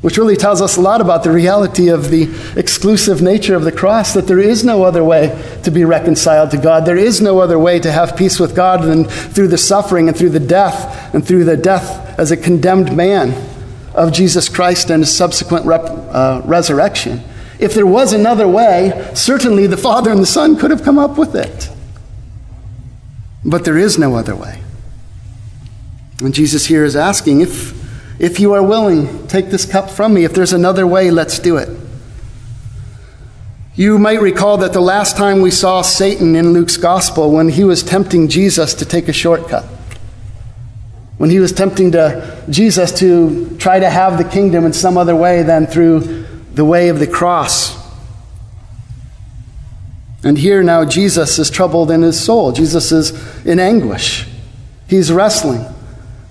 Which 0.02 0.18
really 0.18 0.36
tells 0.36 0.60
us 0.60 0.76
a 0.76 0.80
lot 0.80 1.00
about 1.00 1.22
the 1.22 1.30
reality 1.30 1.88
of 1.88 2.10
the 2.10 2.28
exclusive 2.56 3.22
nature 3.22 3.54
of 3.54 3.62
the 3.62 3.72
cross, 3.72 4.12
that 4.14 4.26
there 4.26 4.40
is 4.40 4.64
no 4.64 4.82
other 4.82 5.02
way 5.02 5.40
to 5.62 5.70
be 5.70 5.84
reconciled 5.84 6.50
to 6.50 6.58
God. 6.58 6.84
There 6.84 6.96
is 6.96 7.20
no 7.20 7.38
other 7.38 7.58
way 7.58 7.78
to 7.78 7.90
have 7.90 8.16
peace 8.16 8.40
with 8.40 8.54
God 8.54 8.82
than 8.82 9.04
through 9.04 9.48
the 9.48 9.58
suffering 9.58 10.08
and 10.08 10.16
through 10.16 10.30
the 10.30 10.40
death 10.40 11.14
and 11.14 11.24
through 11.26 11.44
the 11.44 11.56
death 11.56 12.18
as 12.18 12.32
a 12.32 12.36
condemned 12.36 12.96
man 12.96 13.48
of 13.94 14.12
Jesus 14.12 14.48
Christ 14.48 14.90
and 14.90 15.02
his 15.02 15.16
subsequent 15.16 15.66
rep, 15.66 15.82
uh, 15.84 16.42
resurrection. 16.44 17.22
If 17.60 17.74
there 17.74 17.86
was 17.86 18.12
another 18.12 18.48
way, 18.48 19.08
certainly 19.14 19.68
the 19.68 19.76
Father 19.76 20.10
and 20.10 20.20
the 20.20 20.26
Son 20.26 20.56
could 20.56 20.72
have 20.72 20.82
come 20.82 20.98
up 20.98 21.16
with 21.16 21.36
it. 21.36 21.70
But 23.44 23.64
there 23.64 23.78
is 23.78 23.98
no 23.98 24.16
other 24.16 24.34
way. 24.34 24.62
And 26.20 26.34
Jesus 26.34 26.66
here 26.66 26.84
is 26.84 26.96
asking 26.96 27.40
if, 27.40 27.81
if 28.22 28.40
you 28.40 28.54
are 28.54 28.62
willing, 28.62 29.26
take 29.26 29.50
this 29.50 29.66
cup 29.66 29.90
from 29.90 30.14
me. 30.14 30.24
If 30.24 30.32
there's 30.32 30.54
another 30.54 30.86
way, 30.86 31.10
let's 31.10 31.38
do 31.38 31.58
it. 31.58 31.68
You 33.74 33.98
might 33.98 34.22
recall 34.22 34.56
that 34.58 34.72
the 34.72 34.80
last 34.80 35.18
time 35.18 35.42
we 35.42 35.50
saw 35.50 35.82
Satan 35.82 36.34
in 36.36 36.54
Luke's 36.54 36.78
gospel 36.78 37.30
when 37.30 37.50
he 37.50 37.64
was 37.64 37.82
tempting 37.82 38.28
Jesus 38.28 38.72
to 38.74 38.86
take 38.86 39.08
a 39.08 39.12
shortcut 39.12 39.66
when 41.22 41.30
he 41.30 41.38
was 41.38 41.52
tempting 41.52 41.92
to 41.92 42.44
Jesus 42.50 42.98
to 42.98 43.56
try 43.58 43.78
to 43.78 43.88
have 43.88 44.18
the 44.18 44.24
kingdom 44.24 44.64
in 44.64 44.72
some 44.72 44.98
other 44.98 45.14
way 45.14 45.44
than 45.44 45.68
through 45.68 46.26
the 46.54 46.64
way 46.64 46.88
of 46.88 46.98
the 46.98 47.06
cross. 47.06 47.80
And 50.24 50.36
here 50.36 50.64
now 50.64 50.84
Jesus 50.84 51.38
is 51.38 51.48
troubled 51.48 51.92
in 51.92 52.02
his 52.02 52.20
soul. 52.20 52.50
Jesus 52.50 52.90
is 52.90 53.46
in 53.46 53.60
anguish. 53.60 54.26
He's 54.88 55.12
wrestling 55.12 55.64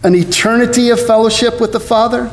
an 0.04 0.16
eternity 0.16 0.90
of 0.90 1.06
fellowship 1.06 1.62
with 1.62 1.72
the 1.72 1.80
Father, 1.80 2.32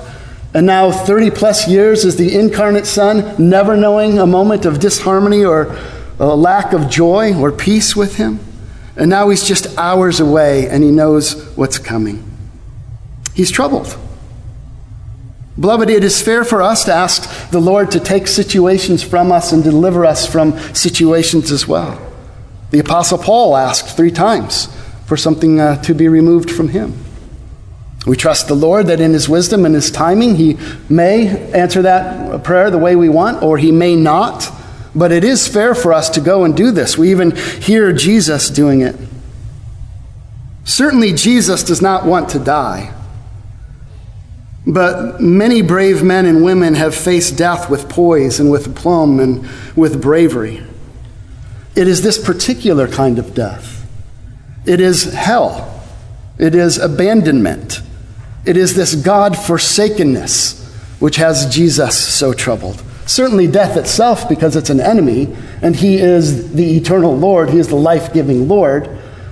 and 0.55 0.67
now 0.67 0.91
30 0.91 1.31
plus 1.31 1.69
years 1.69 2.05
as 2.05 2.17
the 2.17 2.39
incarnate 2.39 2.87
Son, 2.87 3.35
never 3.39 3.77
knowing 3.77 4.19
a 4.19 4.27
moment 4.27 4.65
of 4.65 4.81
disharmony 4.81 5.45
or 5.45 5.77
a 6.19 6.35
lack 6.35 6.73
of 6.73 6.89
joy 6.89 7.35
or 7.39 7.53
peace 7.53 7.95
with 7.95 8.17
him. 8.17 8.41
And 8.97 9.11
now 9.11 9.29
he's 9.29 9.45
just 9.47 9.79
hours 9.79 10.21
away 10.21 10.69
and 10.69 10.83
he 10.83 10.91
knows 10.91 11.55
what's 11.57 11.79
coming 11.79 12.29
he's 13.39 13.53
troubled. 13.53 13.97
Beloved, 15.61 15.89
it 15.89 16.03
is 16.03 16.21
fair 16.21 16.45
for 16.45 16.61
us 16.61 16.85
to 16.87 16.93
ask 16.93 17.51
the 17.51 17.61
Lord 17.61 17.93
to 17.93 18.01
take 18.01 18.27
situations 18.27 19.01
from 19.01 19.31
us 19.31 19.53
and 19.53 19.63
deliver 19.63 20.05
us 20.05 20.27
from 20.27 20.59
situations 20.75 21.53
as 21.53 21.67
well. 21.67 22.01
The 22.73 22.81
Apostle 22.81 23.19
Paul 23.19 23.57
asked 23.57 23.97
three 23.97 24.11
times 24.11 24.67
for 25.07 25.17
something 25.17 25.61
uh, 25.61 25.81
to 25.83 25.95
be 25.95 26.09
removed 26.09 26.51
from 26.51 26.69
him. 26.69 26.95
We 28.09 28.17
trust 28.17 28.49
the 28.49 28.55
Lord 28.55 28.87
that 28.87 29.01
in 29.01 29.13
His 29.13 29.29
wisdom 29.29 29.67
and 29.67 29.75
His 29.75 29.91
timing, 29.91 30.37
He 30.37 30.57
may 30.89 31.29
answer 31.53 31.83
that 31.83 32.43
prayer 32.43 32.71
the 32.71 32.79
way 32.79 32.97
we 32.97 33.11
want, 33.11 33.43
or 33.43 33.59
He 33.59 33.71
may 33.71 33.97
not. 33.97 34.51
But 34.95 35.13
it 35.13 35.25
is 35.25 35.47
fair 35.47 35.75
for 35.75 35.93
us 35.93 36.09
to 36.11 36.23
go 36.23 36.45
and 36.45 36.57
do 36.57 36.71
this. 36.71 36.97
We 36.97 37.11
even 37.11 37.37
hear 37.37 37.93
Jesus 37.93 38.49
doing 38.49 38.81
it. 38.81 38.97
Certainly, 40.65 41.13
Jesus 41.13 41.63
does 41.63 41.83
not 41.83 42.07
want 42.07 42.31
to 42.31 42.39
die. 42.39 42.95
But 44.67 45.21
many 45.21 45.61
brave 45.61 46.03
men 46.03 46.25
and 46.25 46.43
women 46.43 46.77
have 46.77 46.95
faced 46.95 47.37
death 47.37 47.69
with 47.69 47.91
poise 47.91 48.41
and 48.41 48.51
with 48.51 48.69
aplomb 48.69 49.21
and 49.21 49.47
with 49.77 50.01
bravery. 50.01 50.65
It 51.77 51.87
is 51.87 52.01
this 52.01 52.17
particular 52.17 52.89
kind 52.89 53.19
of 53.19 53.35
death. 53.35 53.87
It 54.65 54.81
is 54.81 55.13
hell. 55.13 55.85
It 56.39 56.55
is 56.55 56.79
abandonment. 56.79 57.83
It 58.49 58.57
is 58.57 58.75
this 58.75 58.95
God 58.95 59.37
forsakenness 59.37 60.67
which 61.01 61.17
has 61.17 61.55
Jesus 61.55 61.97
so 61.97 62.33
troubled. 62.33 62.83
Certainly, 63.05 63.49
death 63.49 63.77
itself, 63.77 64.27
because 64.27 64.57
it's 64.57 64.71
an 64.71 64.81
enemy, 64.81 65.37
and 65.61 65.77
He 65.77 65.99
is 65.99 66.55
the 66.55 66.77
eternal 66.77 67.15
Lord, 67.15 67.51
He 67.51 67.59
is 67.59 67.69
the 67.69 67.77
life 67.77 68.15
giving 68.15 68.49
Lord. 68.49 68.89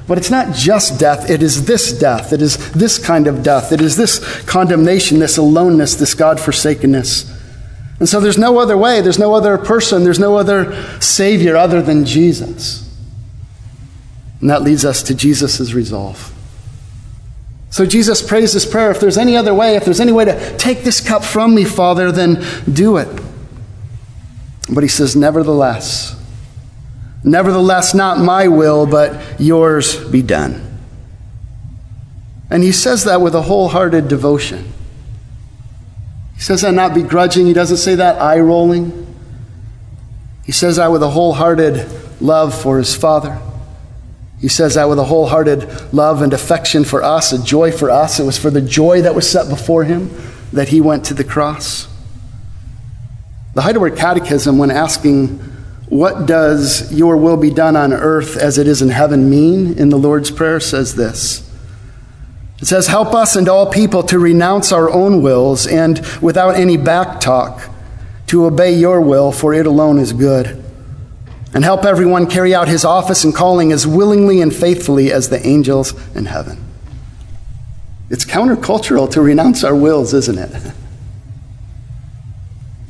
But 0.06 0.18
it's 0.18 0.30
not 0.30 0.54
just 0.54 1.00
death, 1.00 1.30
it 1.30 1.42
is 1.42 1.64
this 1.64 1.98
death. 1.98 2.34
It 2.34 2.42
is 2.42 2.72
this 2.72 2.98
kind 2.98 3.26
of 3.26 3.42
death. 3.42 3.72
It 3.72 3.80
is 3.80 3.96
this 3.96 4.42
condemnation, 4.42 5.18
this 5.18 5.38
aloneness, 5.38 5.94
this 5.94 6.14
God 6.14 6.38
forsakenness. 6.38 7.32
And 7.98 8.08
so 8.08 8.20
there's 8.20 8.38
no 8.38 8.58
other 8.58 8.76
way, 8.76 9.00
there's 9.00 9.18
no 9.18 9.34
other 9.34 9.56
person, 9.56 10.04
there's 10.04 10.18
no 10.18 10.36
other 10.36 11.00
Savior 11.00 11.56
other 11.56 11.80
than 11.80 12.04
Jesus. 12.04 12.86
And 14.42 14.50
that 14.50 14.62
leads 14.62 14.84
us 14.84 15.02
to 15.04 15.14
Jesus' 15.14 15.72
resolve. 15.72 16.35
So 17.76 17.84
Jesus 17.84 18.22
prays 18.22 18.54
this 18.54 18.64
prayer 18.64 18.90
if 18.90 19.00
there's 19.00 19.18
any 19.18 19.36
other 19.36 19.52
way, 19.52 19.76
if 19.76 19.84
there's 19.84 20.00
any 20.00 20.10
way 20.10 20.24
to 20.24 20.56
take 20.56 20.82
this 20.82 21.06
cup 21.06 21.22
from 21.22 21.54
me, 21.54 21.66
Father, 21.66 22.10
then 22.10 22.42
do 22.72 22.96
it. 22.96 23.22
But 24.72 24.82
he 24.82 24.88
says, 24.88 25.14
Nevertheless, 25.14 26.18
Nevertheless, 27.22 27.92
not 27.92 28.18
my 28.18 28.48
will, 28.48 28.86
but 28.86 29.38
yours 29.38 30.02
be 30.08 30.22
done. 30.22 30.78
And 32.48 32.62
he 32.62 32.72
says 32.72 33.04
that 33.04 33.20
with 33.20 33.34
a 33.34 33.42
wholehearted 33.42 34.08
devotion. 34.08 34.72
He 36.36 36.40
says 36.40 36.62
that 36.62 36.72
not 36.72 36.94
begrudging. 36.94 37.44
He 37.44 37.52
doesn't 37.52 37.76
say 37.76 37.96
that 37.96 38.22
eye 38.22 38.40
rolling. 38.40 39.14
He 40.46 40.52
says 40.52 40.76
that 40.76 40.90
with 40.90 41.02
a 41.02 41.10
wholehearted 41.10 42.22
love 42.22 42.58
for 42.58 42.78
his 42.78 42.96
Father. 42.96 43.38
He 44.40 44.48
says 44.48 44.74
that 44.74 44.88
with 44.88 44.98
a 44.98 45.04
wholehearted 45.04 45.94
love 45.94 46.20
and 46.20 46.32
affection 46.32 46.84
for 46.84 47.02
us, 47.02 47.32
a 47.32 47.42
joy 47.42 47.72
for 47.72 47.90
us. 47.90 48.20
It 48.20 48.24
was 48.24 48.38
for 48.38 48.50
the 48.50 48.60
joy 48.60 49.02
that 49.02 49.14
was 49.14 49.30
set 49.30 49.48
before 49.48 49.84
him 49.84 50.10
that 50.52 50.68
he 50.68 50.80
went 50.80 51.04
to 51.06 51.14
the 51.14 51.24
cross? 51.24 51.88
The 53.54 53.62
Heidelberg 53.62 53.96
Catechism, 53.96 54.58
when 54.58 54.70
asking, 54.70 55.38
What 55.88 56.26
does 56.26 56.92
your 56.92 57.16
will 57.16 57.38
be 57.38 57.50
done 57.50 57.76
on 57.76 57.92
earth 57.92 58.36
as 58.36 58.58
it 58.58 58.66
is 58.66 58.82
in 58.82 58.90
heaven 58.90 59.30
mean 59.30 59.78
in 59.78 59.88
the 59.88 59.96
Lord's 59.96 60.30
Prayer, 60.30 60.60
says 60.60 60.94
this. 60.94 61.42
It 62.60 62.66
says, 62.66 62.86
Help 62.88 63.14
us 63.14 63.36
and 63.36 63.48
all 63.48 63.70
people 63.70 64.02
to 64.04 64.18
renounce 64.18 64.72
our 64.72 64.90
own 64.90 65.22
wills 65.22 65.66
and, 65.66 65.98
without 66.20 66.56
any 66.56 66.76
back 66.76 67.20
talk, 67.20 67.70
to 68.26 68.44
obey 68.44 68.74
your 68.74 69.00
will, 69.00 69.32
for 69.32 69.54
it 69.54 69.66
alone 69.66 69.98
is 69.98 70.12
good. 70.12 70.62
And 71.56 71.64
help 71.64 71.86
everyone 71.86 72.26
carry 72.26 72.54
out 72.54 72.68
his 72.68 72.84
office 72.84 73.24
and 73.24 73.34
calling 73.34 73.72
as 73.72 73.86
willingly 73.86 74.42
and 74.42 74.54
faithfully 74.54 75.10
as 75.10 75.30
the 75.30 75.44
angels 75.46 75.94
in 76.14 76.26
heaven. 76.26 76.62
It's 78.10 78.26
countercultural 78.26 79.10
to 79.12 79.22
renounce 79.22 79.64
our 79.64 79.74
wills, 79.74 80.12
isn't 80.12 80.36
it? 80.36 80.52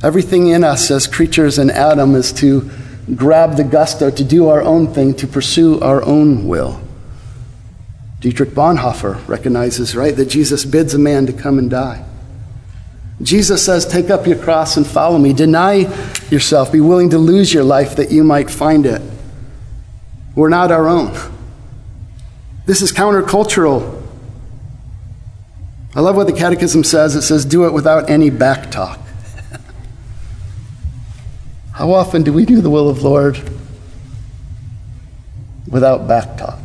Everything 0.03 0.47
in 0.47 0.65
us 0.65 0.91
as 0.91 1.07
creatures 1.07 1.57
in 1.57 1.69
Adam 1.69 2.13
is 2.13 2.33
to 2.33 2.69
grab 3.15 3.55
the 3.55 3.63
gusto, 3.63 4.11
to 4.11 4.23
do 4.25 4.49
our 4.49 4.61
own 4.61 4.93
thing, 4.93 5.15
to 5.15 5.27
pursue 5.27 5.79
our 5.79 6.03
own 6.03 6.45
will. 6.45 6.81
Dietrich 8.19 8.49
Bonhoeffer 8.49 9.25
recognizes, 9.29 9.95
right, 9.95 10.17
that 10.17 10.25
Jesus 10.25 10.65
bids 10.65 10.93
a 10.93 10.99
man 10.99 11.25
to 11.25 11.31
come 11.31 11.57
and 11.57 11.69
die. 11.69 12.03
Jesus 13.21 13.65
says, 13.65 13.85
Take 13.85 14.09
up 14.09 14.27
your 14.27 14.37
cross 14.37 14.77
and 14.77 14.85
follow 14.85 15.17
me. 15.17 15.33
Deny 15.33 15.91
yourself. 16.29 16.71
Be 16.71 16.79
willing 16.79 17.09
to 17.11 17.17
lose 17.17 17.53
your 17.53 17.63
life 17.63 17.95
that 17.95 18.11
you 18.11 18.23
might 18.23 18.49
find 18.49 18.85
it. 18.85 19.01
We're 20.35 20.49
not 20.49 20.71
our 20.71 20.87
own. 20.87 21.17
This 22.65 22.81
is 22.81 22.91
countercultural. 22.91 24.03
I 25.95 26.01
love 26.01 26.15
what 26.15 26.27
the 26.27 26.33
Catechism 26.33 26.83
says. 26.83 27.15
It 27.15 27.23
says, 27.23 27.43
Do 27.43 27.65
it 27.65 27.73
without 27.73 28.09
any 28.09 28.29
back 28.29 28.69
talk. 28.69 28.99
How 31.73 31.91
often 31.91 32.21
do 32.21 32.31
we 32.31 32.45
do 32.45 32.61
the 32.61 32.69
will 32.69 32.87
of 32.87 33.01
Lord 33.01 33.41
without 35.67 36.07
back 36.07 36.37
talk? 36.37 36.59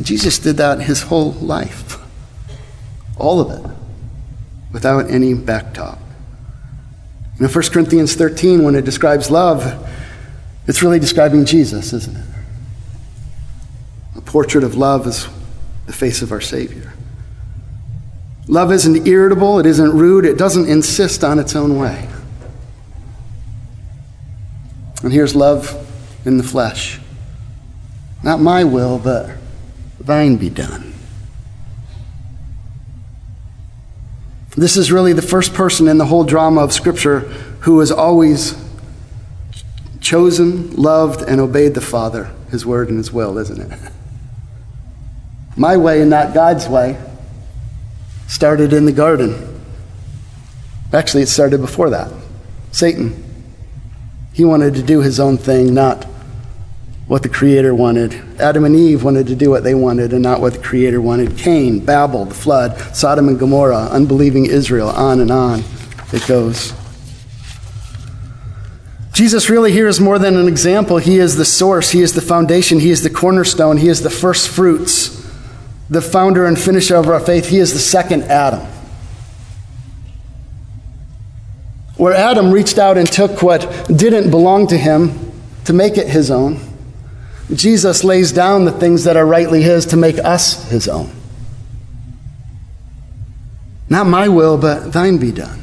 Jesus 0.00 0.38
did 0.38 0.58
that 0.58 0.80
his 0.80 1.02
whole 1.02 1.32
life. 1.32 1.98
All 3.16 3.40
of 3.40 3.50
it. 3.50 3.83
Without 4.74 5.08
any 5.08 5.34
back 5.34 5.72
talk. 5.72 6.00
In 7.38 7.46
1 7.46 7.64
Corinthians 7.70 8.16
13, 8.16 8.64
when 8.64 8.74
it 8.74 8.84
describes 8.84 9.30
love, 9.30 9.88
it's 10.66 10.82
really 10.82 10.98
describing 10.98 11.44
Jesus, 11.44 11.92
isn't 11.92 12.16
it? 12.16 12.24
A 14.16 14.20
portrait 14.20 14.64
of 14.64 14.74
love 14.74 15.06
is 15.06 15.28
the 15.86 15.92
face 15.92 16.22
of 16.22 16.32
our 16.32 16.40
Savior. 16.40 16.92
Love 18.48 18.72
isn't 18.72 19.06
irritable, 19.06 19.60
it 19.60 19.66
isn't 19.66 19.92
rude, 19.96 20.24
it 20.24 20.36
doesn't 20.36 20.68
insist 20.68 21.22
on 21.22 21.38
its 21.38 21.54
own 21.54 21.78
way. 21.78 22.08
And 25.04 25.12
here's 25.12 25.36
love 25.36 25.88
in 26.24 26.36
the 26.36 26.42
flesh. 26.42 26.98
Not 28.24 28.40
my 28.40 28.64
will, 28.64 28.98
but 28.98 29.36
thine 30.00 30.34
be 30.34 30.50
done. 30.50 30.93
This 34.56 34.76
is 34.76 34.92
really 34.92 35.12
the 35.12 35.22
first 35.22 35.54
person 35.54 35.88
in 35.88 35.98
the 35.98 36.06
whole 36.06 36.24
drama 36.24 36.62
of 36.62 36.72
Scripture 36.72 37.20
who 37.60 37.80
has 37.80 37.90
always 37.90 38.56
chosen, 40.00 40.74
loved, 40.76 41.22
and 41.22 41.40
obeyed 41.40 41.74
the 41.74 41.80
Father, 41.80 42.30
His 42.50 42.64
word, 42.64 42.88
and 42.88 42.98
His 42.98 43.12
will, 43.12 43.38
isn't 43.38 43.60
it? 43.60 43.78
My 45.56 45.76
way 45.76 46.00
and 46.00 46.10
not 46.10 46.34
God's 46.34 46.68
way 46.68 46.98
started 48.28 48.72
in 48.72 48.86
the 48.86 48.92
garden. 48.92 49.62
Actually, 50.92 51.22
it 51.22 51.28
started 51.28 51.60
before 51.60 51.90
that. 51.90 52.12
Satan 52.70 53.24
he 54.34 54.44
wanted 54.44 54.74
to 54.74 54.82
do 54.82 55.00
his 55.00 55.20
own 55.20 55.38
thing, 55.38 55.72
not 55.72 56.06
what 57.06 57.22
the 57.22 57.28
Creator 57.28 57.74
wanted. 57.74 58.14
Adam 58.40 58.64
and 58.64 58.74
Eve 58.74 59.04
wanted 59.04 59.26
to 59.26 59.34
do 59.34 59.50
what 59.50 59.62
they 59.62 59.74
wanted 59.74 60.12
and 60.12 60.22
not 60.22 60.40
what 60.40 60.54
the 60.54 60.58
Creator 60.58 61.00
wanted. 61.00 61.36
Cain, 61.36 61.84
Babel, 61.84 62.24
the 62.24 62.34
flood, 62.34 62.78
Sodom 62.94 63.28
and 63.28 63.38
Gomorrah, 63.38 63.88
unbelieving 63.90 64.46
Israel, 64.46 64.88
on 64.90 65.20
and 65.20 65.30
on 65.30 65.62
it 66.12 66.26
goes. 66.26 66.72
Jesus 69.12 69.48
really 69.48 69.72
here 69.72 69.86
is 69.86 70.00
more 70.00 70.18
than 70.18 70.36
an 70.36 70.48
example. 70.48 70.98
He 70.98 71.18
is 71.18 71.36
the 71.36 71.44
source, 71.44 71.90
He 71.90 72.00
is 72.02 72.14
the 72.14 72.20
foundation, 72.20 72.80
He 72.80 72.90
is 72.90 73.02
the 73.02 73.10
cornerstone, 73.10 73.76
He 73.76 73.88
is 73.88 74.02
the 74.02 74.10
first 74.10 74.48
fruits, 74.48 75.30
the 75.90 76.02
founder 76.02 76.46
and 76.46 76.58
finisher 76.58 76.96
of 76.96 77.08
our 77.08 77.20
faith. 77.20 77.48
He 77.48 77.58
is 77.58 77.72
the 77.72 77.78
second 77.78 78.24
Adam. 78.24 78.66
where 81.96 82.12
Adam 82.12 82.50
reached 82.50 82.78
out 82.78 82.98
and 82.98 83.10
took 83.10 83.42
what 83.42 83.88
didn't 83.88 84.30
belong 84.30 84.66
to 84.66 84.76
him 84.76 85.32
to 85.64 85.72
make 85.72 85.96
it 85.96 86.08
his 86.08 86.30
own, 86.30 86.60
Jesus 87.52 88.04
lays 88.04 88.32
down 88.32 88.64
the 88.64 88.72
things 88.72 89.04
that 89.04 89.16
are 89.16 89.26
rightly 89.26 89.62
his 89.62 89.86
to 89.86 89.96
make 89.96 90.18
us 90.18 90.68
his 90.70 90.88
own. 90.88 91.10
Not 93.88 94.06
my 94.06 94.28
will, 94.28 94.56
but 94.56 94.92
thine 94.92 95.18
be 95.18 95.30
done. 95.30 95.60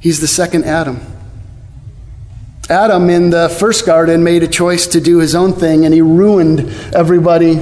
He's 0.00 0.20
the 0.20 0.26
second 0.26 0.64
Adam. 0.64 1.00
Adam 2.68 3.10
in 3.10 3.30
the 3.30 3.48
first 3.48 3.86
garden 3.86 4.24
made 4.24 4.42
a 4.42 4.48
choice 4.48 4.86
to 4.88 5.00
do 5.00 5.18
his 5.18 5.34
own 5.34 5.52
thing, 5.52 5.84
and 5.84 5.94
he 5.94 6.02
ruined 6.02 6.60
everybody 6.94 7.56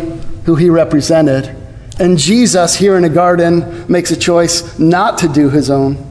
who 0.44 0.54
he 0.54 0.70
represented. 0.70 1.54
And 1.98 2.16
Jesus, 2.16 2.74
here 2.74 2.96
in 2.96 3.04
a 3.04 3.08
garden, 3.08 3.90
makes 3.90 4.10
a 4.10 4.16
choice 4.16 4.78
not 4.78 5.18
to 5.18 5.28
do 5.28 5.50
his 5.50 5.70
own 5.70 6.08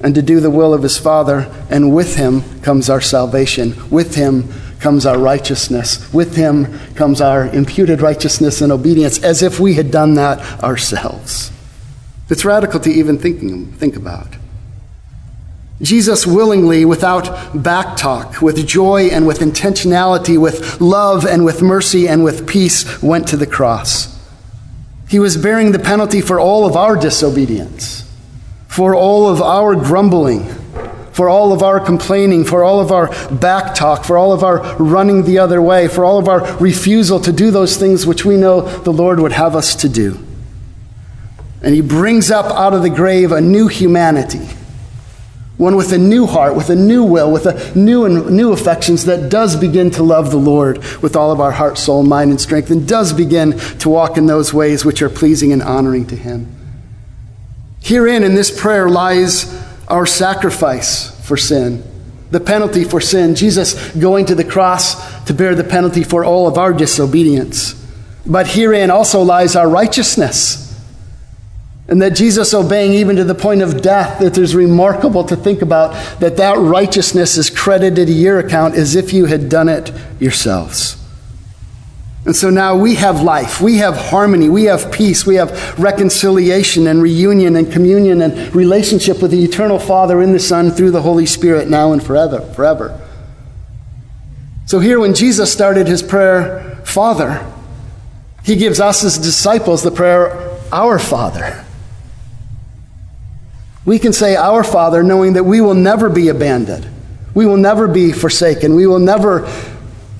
and 0.00 0.14
to 0.14 0.22
do 0.22 0.40
the 0.40 0.50
will 0.50 0.72
of 0.72 0.82
his 0.82 0.98
Father. 0.98 1.50
And 1.68 1.94
with 1.94 2.16
him 2.16 2.42
comes 2.60 2.88
our 2.88 3.00
salvation. 3.00 3.74
With 3.90 4.14
him 4.14 4.52
comes 4.80 5.06
our 5.06 5.18
righteousness. 5.18 6.12
With 6.12 6.36
him 6.36 6.78
comes 6.94 7.20
our 7.20 7.46
imputed 7.46 8.00
righteousness 8.00 8.60
and 8.60 8.72
obedience, 8.72 9.22
as 9.22 9.42
if 9.42 9.60
we 9.60 9.74
had 9.74 9.90
done 9.90 10.14
that 10.14 10.62
ourselves. 10.62 11.52
It's 12.28 12.44
radical 12.44 12.80
to 12.80 12.90
even 12.90 13.18
thinking, 13.18 13.72
think 13.72 13.96
about. 13.96 14.36
Jesus 15.82 16.26
willingly, 16.26 16.84
without 16.84 17.24
backtalk, 17.54 18.42
with 18.42 18.66
joy 18.66 19.08
and 19.08 19.26
with 19.26 19.38
intentionality, 19.38 20.38
with 20.38 20.80
love 20.80 21.24
and 21.24 21.44
with 21.44 21.62
mercy 21.62 22.06
and 22.06 22.22
with 22.22 22.46
peace, 22.46 23.02
went 23.02 23.26
to 23.28 23.36
the 23.36 23.46
cross. 23.46 24.18
He 25.08 25.18
was 25.18 25.36
bearing 25.36 25.72
the 25.72 25.78
penalty 25.78 26.20
for 26.20 26.38
all 26.38 26.66
of 26.66 26.76
our 26.76 26.96
disobedience, 26.96 28.08
for 28.70 28.94
all 28.94 29.28
of 29.28 29.42
our 29.42 29.74
grumbling, 29.74 30.44
for 31.12 31.28
all 31.28 31.52
of 31.52 31.60
our 31.60 31.80
complaining, 31.80 32.44
for 32.44 32.62
all 32.62 32.78
of 32.78 32.92
our 32.92 33.08
backtalk, 33.08 34.06
for 34.06 34.16
all 34.16 34.32
of 34.32 34.44
our 34.44 34.76
running 34.76 35.24
the 35.24 35.40
other 35.40 35.60
way, 35.60 35.88
for 35.88 36.04
all 36.04 36.20
of 36.20 36.28
our 36.28 36.56
refusal 36.58 37.18
to 37.18 37.32
do 37.32 37.50
those 37.50 37.76
things 37.76 38.06
which 38.06 38.24
we 38.24 38.36
know 38.36 38.60
the 38.60 38.92
Lord 38.92 39.18
would 39.18 39.32
have 39.32 39.56
us 39.56 39.74
to 39.74 39.88
do. 39.88 40.24
And 41.62 41.74
he 41.74 41.80
brings 41.80 42.30
up 42.30 42.46
out 42.46 42.72
of 42.72 42.82
the 42.82 42.90
grave 42.90 43.32
a 43.32 43.40
new 43.40 43.66
humanity 43.66 44.48
one 45.56 45.76
with 45.76 45.92
a 45.92 45.98
new 45.98 46.24
heart, 46.24 46.54
with 46.54 46.70
a 46.70 46.76
new 46.76 47.04
will, 47.04 47.30
with 47.30 47.44
a 47.44 47.78
new 47.78 48.06
and 48.06 48.30
new 48.30 48.52
affections 48.52 49.04
that 49.04 49.28
does 49.28 49.56
begin 49.56 49.90
to 49.90 50.02
love 50.02 50.30
the 50.30 50.38
Lord 50.38 50.78
with 51.02 51.16
all 51.16 51.32
of 51.32 51.38
our 51.38 51.50
heart, 51.50 51.76
soul, 51.76 52.02
mind, 52.02 52.30
and 52.30 52.40
strength, 52.40 52.70
and 52.70 52.88
does 52.88 53.12
begin 53.12 53.58
to 53.80 53.90
walk 53.90 54.16
in 54.16 54.24
those 54.24 54.54
ways 54.54 54.86
which 54.86 55.02
are 55.02 55.10
pleasing 55.10 55.52
and 55.52 55.62
honoring 55.62 56.06
to 56.06 56.16
Him. 56.16 56.59
Herein, 57.80 58.22
in 58.22 58.34
this 58.34 58.50
prayer, 58.50 58.88
lies 58.88 59.52
our 59.88 60.06
sacrifice 60.06 61.10
for 61.26 61.36
sin, 61.36 61.82
the 62.30 62.40
penalty 62.40 62.84
for 62.84 63.00
sin. 63.00 63.34
Jesus 63.34 63.90
going 63.92 64.26
to 64.26 64.34
the 64.34 64.44
cross 64.44 65.24
to 65.24 65.34
bear 65.34 65.54
the 65.54 65.64
penalty 65.64 66.04
for 66.04 66.24
all 66.24 66.46
of 66.46 66.58
our 66.58 66.72
disobedience. 66.72 67.74
But 68.26 68.48
herein 68.48 68.90
also 68.90 69.22
lies 69.22 69.56
our 69.56 69.68
righteousness 69.68 70.70
and 71.90 72.00
that 72.00 72.10
Jesus 72.10 72.54
obeying 72.54 72.92
even 72.92 73.16
to 73.16 73.24
the 73.24 73.34
point 73.34 73.62
of 73.62 73.82
death, 73.82 74.20
that 74.20 74.38
is 74.38 74.54
remarkable 74.54 75.24
to 75.24 75.34
think 75.34 75.60
about 75.60 75.92
that 76.20 76.36
that 76.36 76.56
righteousness 76.56 77.36
is 77.36 77.50
credited 77.50 78.06
to 78.06 78.12
your 78.12 78.38
account 78.38 78.76
as 78.76 78.94
if 78.94 79.12
you 79.12 79.26
had 79.26 79.48
done 79.48 79.68
it 79.68 79.92
yourselves. 80.20 80.96
And 82.26 82.36
so 82.36 82.50
now 82.50 82.76
we 82.76 82.96
have 82.96 83.22
life, 83.22 83.62
we 83.62 83.78
have 83.78 83.96
harmony, 83.96 84.50
we 84.50 84.64
have 84.64 84.92
peace, 84.92 85.24
we 85.24 85.36
have 85.36 85.78
reconciliation 85.78 86.86
and 86.86 87.02
reunion 87.02 87.56
and 87.56 87.72
communion 87.72 88.20
and 88.20 88.54
relationship 88.54 89.22
with 89.22 89.30
the 89.30 89.42
eternal 89.42 89.78
Father 89.78 90.20
in 90.20 90.32
the 90.32 90.38
Son 90.38 90.70
through 90.70 90.90
the 90.90 91.00
Holy 91.00 91.24
Spirit 91.24 91.68
now 91.68 91.92
and 91.92 92.02
forever, 92.02 92.40
forever. 92.52 93.00
So 94.66 94.80
here 94.80 95.00
when 95.00 95.14
Jesus 95.14 95.50
started 95.50 95.88
his 95.88 96.02
prayer, 96.02 96.80
Father, 96.84 97.50
he 98.44 98.56
gives 98.56 98.80
us 98.80 99.02
as 99.02 99.16
disciples 99.16 99.82
the 99.82 99.90
prayer, 99.90 100.58
Our 100.70 100.98
Father. 100.98 101.64
We 103.86 103.98
can 103.98 104.12
say, 104.12 104.36
Our 104.36 104.62
Father, 104.62 105.02
knowing 105.02 105.32
that 105.32 105.44
we 105.44 105.60
will 105.60 105.74
never 105.74 106.10
be 106.10 106.28
abandoned. 106.28 106.86
We 107.34 107.46
will 107.46 107.56
never 107.56 107.88
be 107.88 108.12
forsaken. 108.12 108.74
We 108.74 108.86
will 108.86 108.98
never 108.98 109.46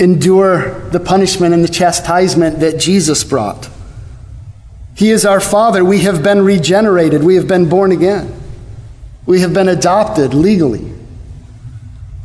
endure 0.01 0.81
the 0.91 0.99
punishment 0.99 1.55
and 1.55 1.63
the 1.63 1.69
chastisement 1.69 2.61
that 2.61 2.81
Jesus 2.81 3.23
brought. 3.23 3.69
He 4.97 5.11
is 5.11 5.25
our 5.25 5.41
Father. 5.41 5.85
We 5.85 6.01
have 6.01 6.23
been 6.23 6.45
regenerated. 6.45 7.23
We 7.23 7.37
have 7.37 7.47
been 7.47 7.69
born 7.69 7.93
again. 7.93 8.35
We 9.27 9.41
have 9.41 9.55
been 9.55 9.69
adopted 9.69 10.35
legally. 10.35 10.93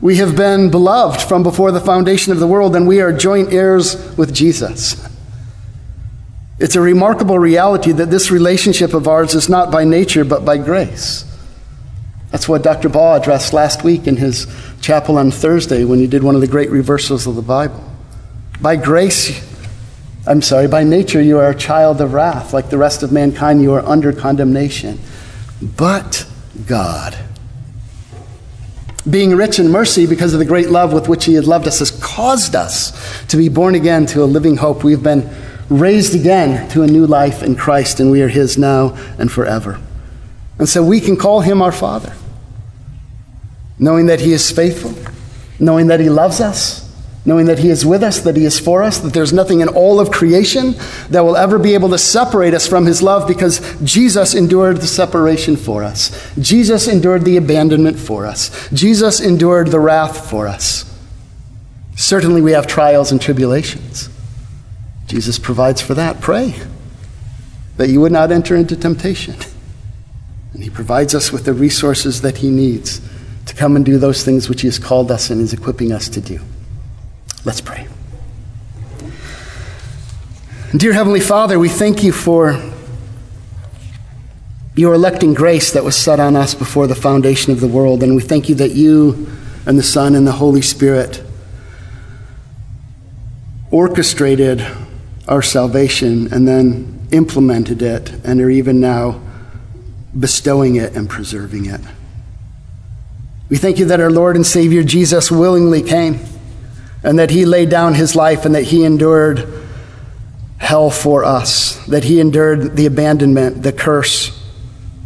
We 0.02 0.18
have 0.18 0.36
been 0.36 0.72
beloved 0.72 1.22
from 1.22 1.44
before 1.44 1.72
the 1.72 1.80
foundation 1.80 2.32
of 2.32 2.40
the 2.40 2.48
world, 2.48 2.76
and 2.76 2.88
we 2.88 3.02
are 3.02 3.12
joint 3.12 3.54
heirs 3.54 3.96
with 4.18 4.34
Jesus. 4.34 5.08
It's 6.60 6.76
a 6.76 6.82
remarkable 6.82 7.38
reality 7.38 7.92
that 7.92 8.10
this 8.10 8.32
relationship 8.32 8.94
of 8.94 9.08
ours 9.08 9.36
is 9.36 9.50
not 9.50 9.72
by 9.72 9.84
nature, 9.84 10.24
but 10.24 10.46
by 10.46 10.58
grace. 10.58 11.26
That's 12.36 12.50
what 12.50 12.64
Dr. 12.64 12.90
Baugh 12.90 13.16
addressed 13.16 13.54
last 13.54 13.86
week 13.86 14.08
in 14.08 14.18
his 14.18 14.46
chapel 14.82 15.18
on 15.18 15.32
Thursday 15.32 15.86
when 15.86 16.00
he 16.00 16.06
did 16.06 16.22
one 16.22 16.36
of 16.36 16.42
the 16.42 16.48
great 16.48 16.70
reversals 16.70 17.28
of 17.28 17.36
the 17.36 17.42
Bible. 17.42 17.82
By 18.60 18.76
grace, 18.76 19.42
I'm 20.28 20.42
sorry, 20.42 20.68
by 20.68 20.84
nature, 20.84 21.22
you 21.22 21.38
are 21.40 21.52
a 21.52 21.56
child 21.56 22.02
of 22.02 22.12
wrath. 22.12 22.52
Like 22.52 22.70
the 22.70 22.78
rest 22.78 23.04
of 23.04 23.12
mankind, 23.14 23.62
you 23.62 23.72
are 23.72 23.86
under 23.86 24.12
condemnation. 24.12 25.00
But 25.62 26.28
God, 26.68 27.18
being 29.10 29.34
rich 29.34 29.58
in 29.58 29.72
mercy 29.72 30.06
because 30.06 30.34
of 30.34 30.40
the 30.40 30.46
great 30.46 30.70
love 30.70 30.92
with 30.92 31.08
which 31.08 31.24
He 31.24 31.36
has 31.36 31.48
loved 31.48 31.70
us, 31.70 31.80
has 31.80 31.92
caused 31.92 32.54
us 32.54 33.26
to 33.28 33.38
be 33.38 33.48
born 33.48 33.76
again 33.76 34.06
to 34.08 34.22
a 34.22 34.26
living 34.26 34.58
hope. 34.58 34.84
We've 34.84 35.02
been 35.02 35.34
raised 35.70 36.14
again 36.14 36.68
to 36.72 36.84
a 36.84 36.88
new 36.88 37.08
life 37.08 37.44
in 37.44 37.56
Christ, 37.56 38.02
and 38.02 38.12
we 38.12 38.22
are 38.22 38.28
His 38.28 38.58
now 38.58 38.94
and 39.18 39.32
forever. 39.32 39.80
And 40.60 40.68
so 40.68 40.84
we 40.84 41.00
can 41.00 41.16
call 41.16 41.40
Him 41.40 41.62
our 41.62 41.72
Father, 41.72 42.14
knowing 43.78 44.06
that 44.08 44.20
He 44.22 44.32
is 44.32 44.52
faithful, 44.52 44.94
knowing 45.60 45.88
that 45.88 46.00
He 46.00 46.10
loves 46.10 46.42
us, 46.42 46.86
knowing 47.26 47.48
that 47.48 47.60
He 47.60 47.70
is 47.70 47.86
with 47.86 48.04
us, 48.04 48.20
that 48.22 48.38
He 48.38 48.46
is 48.46 48.60
for 48.60 48.84
us, 48.84 49.00
that 49.00 49.14
there's 49.14 49.34
nothing 49.34 49.62
in 49.62 49.68
all 49.68 50.00
of 50.00 50.12
creation 50.12 50.76
that 51.10 51.22
will 51.22 51.36
ever 51.36 51.58
be 51.58 51.74
able 51.74 51.90
to 51.90 51.98
separate 51.98 52.54
us 52.54 52.68
from 52.68 52.86
His 52.86 53.02
love 53.02 53.28
because 53.28 53.76
Jesus 53.84 54.36
endured 54.36 54.78
the 54.78 54.88
separation 54.88 55.56
for 55.56 55.84
us. 55.84 56.32
Jesus 56.40 56.88
endured 56.88 57.26
the 57.26 57.38
abandonment 57.38 57.98
for 57.98 58.26
us. 58.26 58.70
Jesus 58.72 59.20
endured 59.20 59.72
the 59.72 59.80
wrath 59.80 60.30
for 60.30 60.48
us. 60.48 60.92
Certainly, 61.96 62.42
we 62.42 62.52
have 62.52 62.68
trials 62.68 63.12
and 63.12 63.22
tribulations. 63.22 64.10
Jesus 65.08 65.40
provides 65.40 65.82
for 65.82 65.94
that. 65.96 66.22
Pray 66.22 66.56
that 67.78 67.90
you 67.90 68.02
would 68.02 68.12
not 68.12 68.32
enter 68.32 68.56
into 68.56 68.76
temptation. 68.76 69.36
And 70.54 70.64
He 70.64 70.70
provides 70.70 71.16
us 71.16 71.32
with 71.32 71.46
the 71.46 71.54
resources 71.54 72.22
that 72.22 72.38
He 72.38 72.50
needs 72.50 73.02
to 73.46 73.56
come 73.56 73.76
and 73.76 73.86
do 73.86 73.98
those 73.98 74.24
things 74.24 74.50
which 74.50 74.62
He 74.62 74.68
has 74.68 74.80
called 74.80 75.12
us 75.12 75.30
and 75.30 75.42
is 75.42 75.54
equipping 75.54 75.92
us 75.92 76.10
to 76.10 76.22
do. 76.22 76.40
Let's 77.44 77.62
pray. 77.62 77.88
Dear 80.76 80.94
Heavenly 80.94 81.20
Father, 81.20 81.58
we 81.58 81.70
thank 81.70 82.04
you 82.04 82.12
for 82.12 82.60
your 84.76 84.94
electing 84.94 85.34
grace 85.34 85.72
that 85.72 85.84
was 85.84 85.96
set 85.96 86.20
on 86.20 86.36
us 86.36 86.54
before 86.54 86.86
the 86.88 86.96
foundation 86.96 87.54
of 87.54 87.62
the 87.62 87.68
world. 87.68 88.04
And 88.04 88.16
we 88.16 88.22
thank 88.22 88.50
you 88.50 88.56
that 88.56 88.72
you 88.72 89.28
and 89.66 89.80
the 89.80 89.84
Son 89.84 90.16
and 90.16 90.28
the 90.28 90.34
Holy 90.34 90.62
Spirit 90.62 91.24
orchestrated 93.72 94.66
our 95.28 95.42
salvation 95.42 96.32
and 96.34 96.48
then 96.48 97.08
implemented 97.12 97.82
it 97.82 98.12
and 98.26 98.42
are 98.42 98.50
even 98.50 98.80
now 98.80 99.22
bestowing 100.18 100.76
it 100.76 100.96
and 100.96 101.10
preserving 101.10 101.66
it. 101.66 101.82
We 103.50 103.58
thank 103.58 103.78
you 103.78 103.86
that 103.86 104.00
our 104.00 104.10
Lord 104.10 104.36
and 104.36 104.46
Savior 104.46 104.84
Jesus 104.84 105.32
willingly 105.32 105.84
came 105.84 106.20
and 107.04 107.20
that 107.20 107.30
he 107.30 107.46
laid 107.46 107.70
down 107.70 107.94
his 107.94 108.16
life 108.16 108.46
and 108.46 108.56
that 108.56 108.64
he 108.64 108.84
endured 108.84 109.48
hell 110.58 110.90
for 110.90 111.24
us, 111.24 111.86
that 111.86 112.04
he 112.04 112.20
endured 112.20 112.76
the 112.76 112.88
abandonment, 112.88 113.62
the 113.62 113.72
curse, 113.72 114.42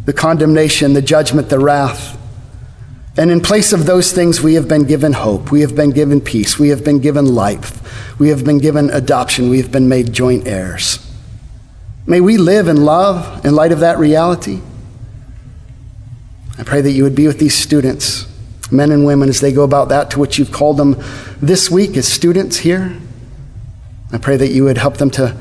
the 0.06 0.12
condemnation, 0.12 0.94
the 0.94 1.02
judgment, 1.02 1.50
the 1.50 1.58
wrath. 1.58 2.16
And 3.18 3.30
in 3.30 3.40
place 3.40 3.74
of 3.74 3.84
those 3.84 4.12
things, 4.12 4.40
we 4.40 4.54
have 4.54 4.68
been 4.68 4.84
given 4.84 5.12
hope. 5.12 5.50
We 5.50 5.60
have 5.60 5.76
been 5.76 5.90
given 5.90 6.22
peace. 6.22 6.58
We 6.58 6.70
have 6.70 6.82
been 6.82 7.00
given 7.00 7.34
life. 7.34 8.18
We 8.18 8.30
have 8.30 8.44
been 8.44 8.58
given 8.58 8.88
adoption. 8.88 9.50
We 9.50 9.60
have 9.60 9.70
been 9.70 9.88
made 9.88 10.12
joint 10.12 10.46
heirs. 10.46 11.06
May 12.06 12.20
we 12.20 12.38
live 12.38 12.68
in 12.68 12.84
love 12.84 13.44
in 13.44 13.54
light 13.54 13.72
of 13.72 13.80
that 13.80 13.98
reality. 13.98 14.60
I 16.58 16.62
pray 16.62 16.80
that 16.80 16.92
you 16.92 17.04
would 17.04 17.14
be 17.14 17.26
with 17.26 17.38
these 17.38 17.54
students, 17.54 18.26
men 18.70 18.90
and 18.90 19.04
women, 19.04 19.28
as 19.28 19.40
they 19.40 19.52
go 19.52 19.62
about 19.62 19.88
that 19.88 20.10
to 20.12 20.18
which 20.18 20.38
you've 20.38 20.52
called 20.52 20.76
them 20.76 20.96
this 21.40 21.70
week 21.70 21.96
as 21.96 22.06
students 22.06 22.58
here. 22.58 22.96
I 24.12 24.18
pray 24.18 24.36
that 24.36 24.50
you 24.50 24.64
would 24.64 24.78
help 24.78 24.96
them 24.96 25.10
to 25.12 25.36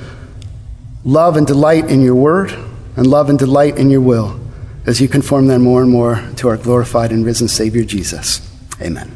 love 1.03 1.37
and 1.37 1.47
delight 1.47 1.89
in 1.89 2.01
your 2.01 2.15
word 2.15 2.51
and 2.95 3.07
love 3.07 3.29
and 3.29 3.39
delight 3.39 3.77
in 3.77 3.89
your 3.89 4.01
will 4.01 4.39
as 4.85 4.99
you 5.01 5.07
conform 5.07 5.47
them 5.47 5.61
more 5.61 5.81
and 5.81 5.91
more 5.91 6.23
to 6.37 6.47
our 6.47 6.57
glorified 6.57 7.11
and 7.11 7.25
risen 7.25 7.47
Savior 7.47 7.83
Jesus. 7.83 8.47
Amen. 8.81 9.15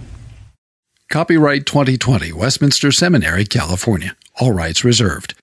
Copyright 1.10 1.66
2020, 1.66 2.34
Westminster 2.34 2.92
Seminary, 2.92 3.46
California. 3.46 4.16
All 4.40 4.52
rights 4.52 4.84
reserved. 4.84 5.36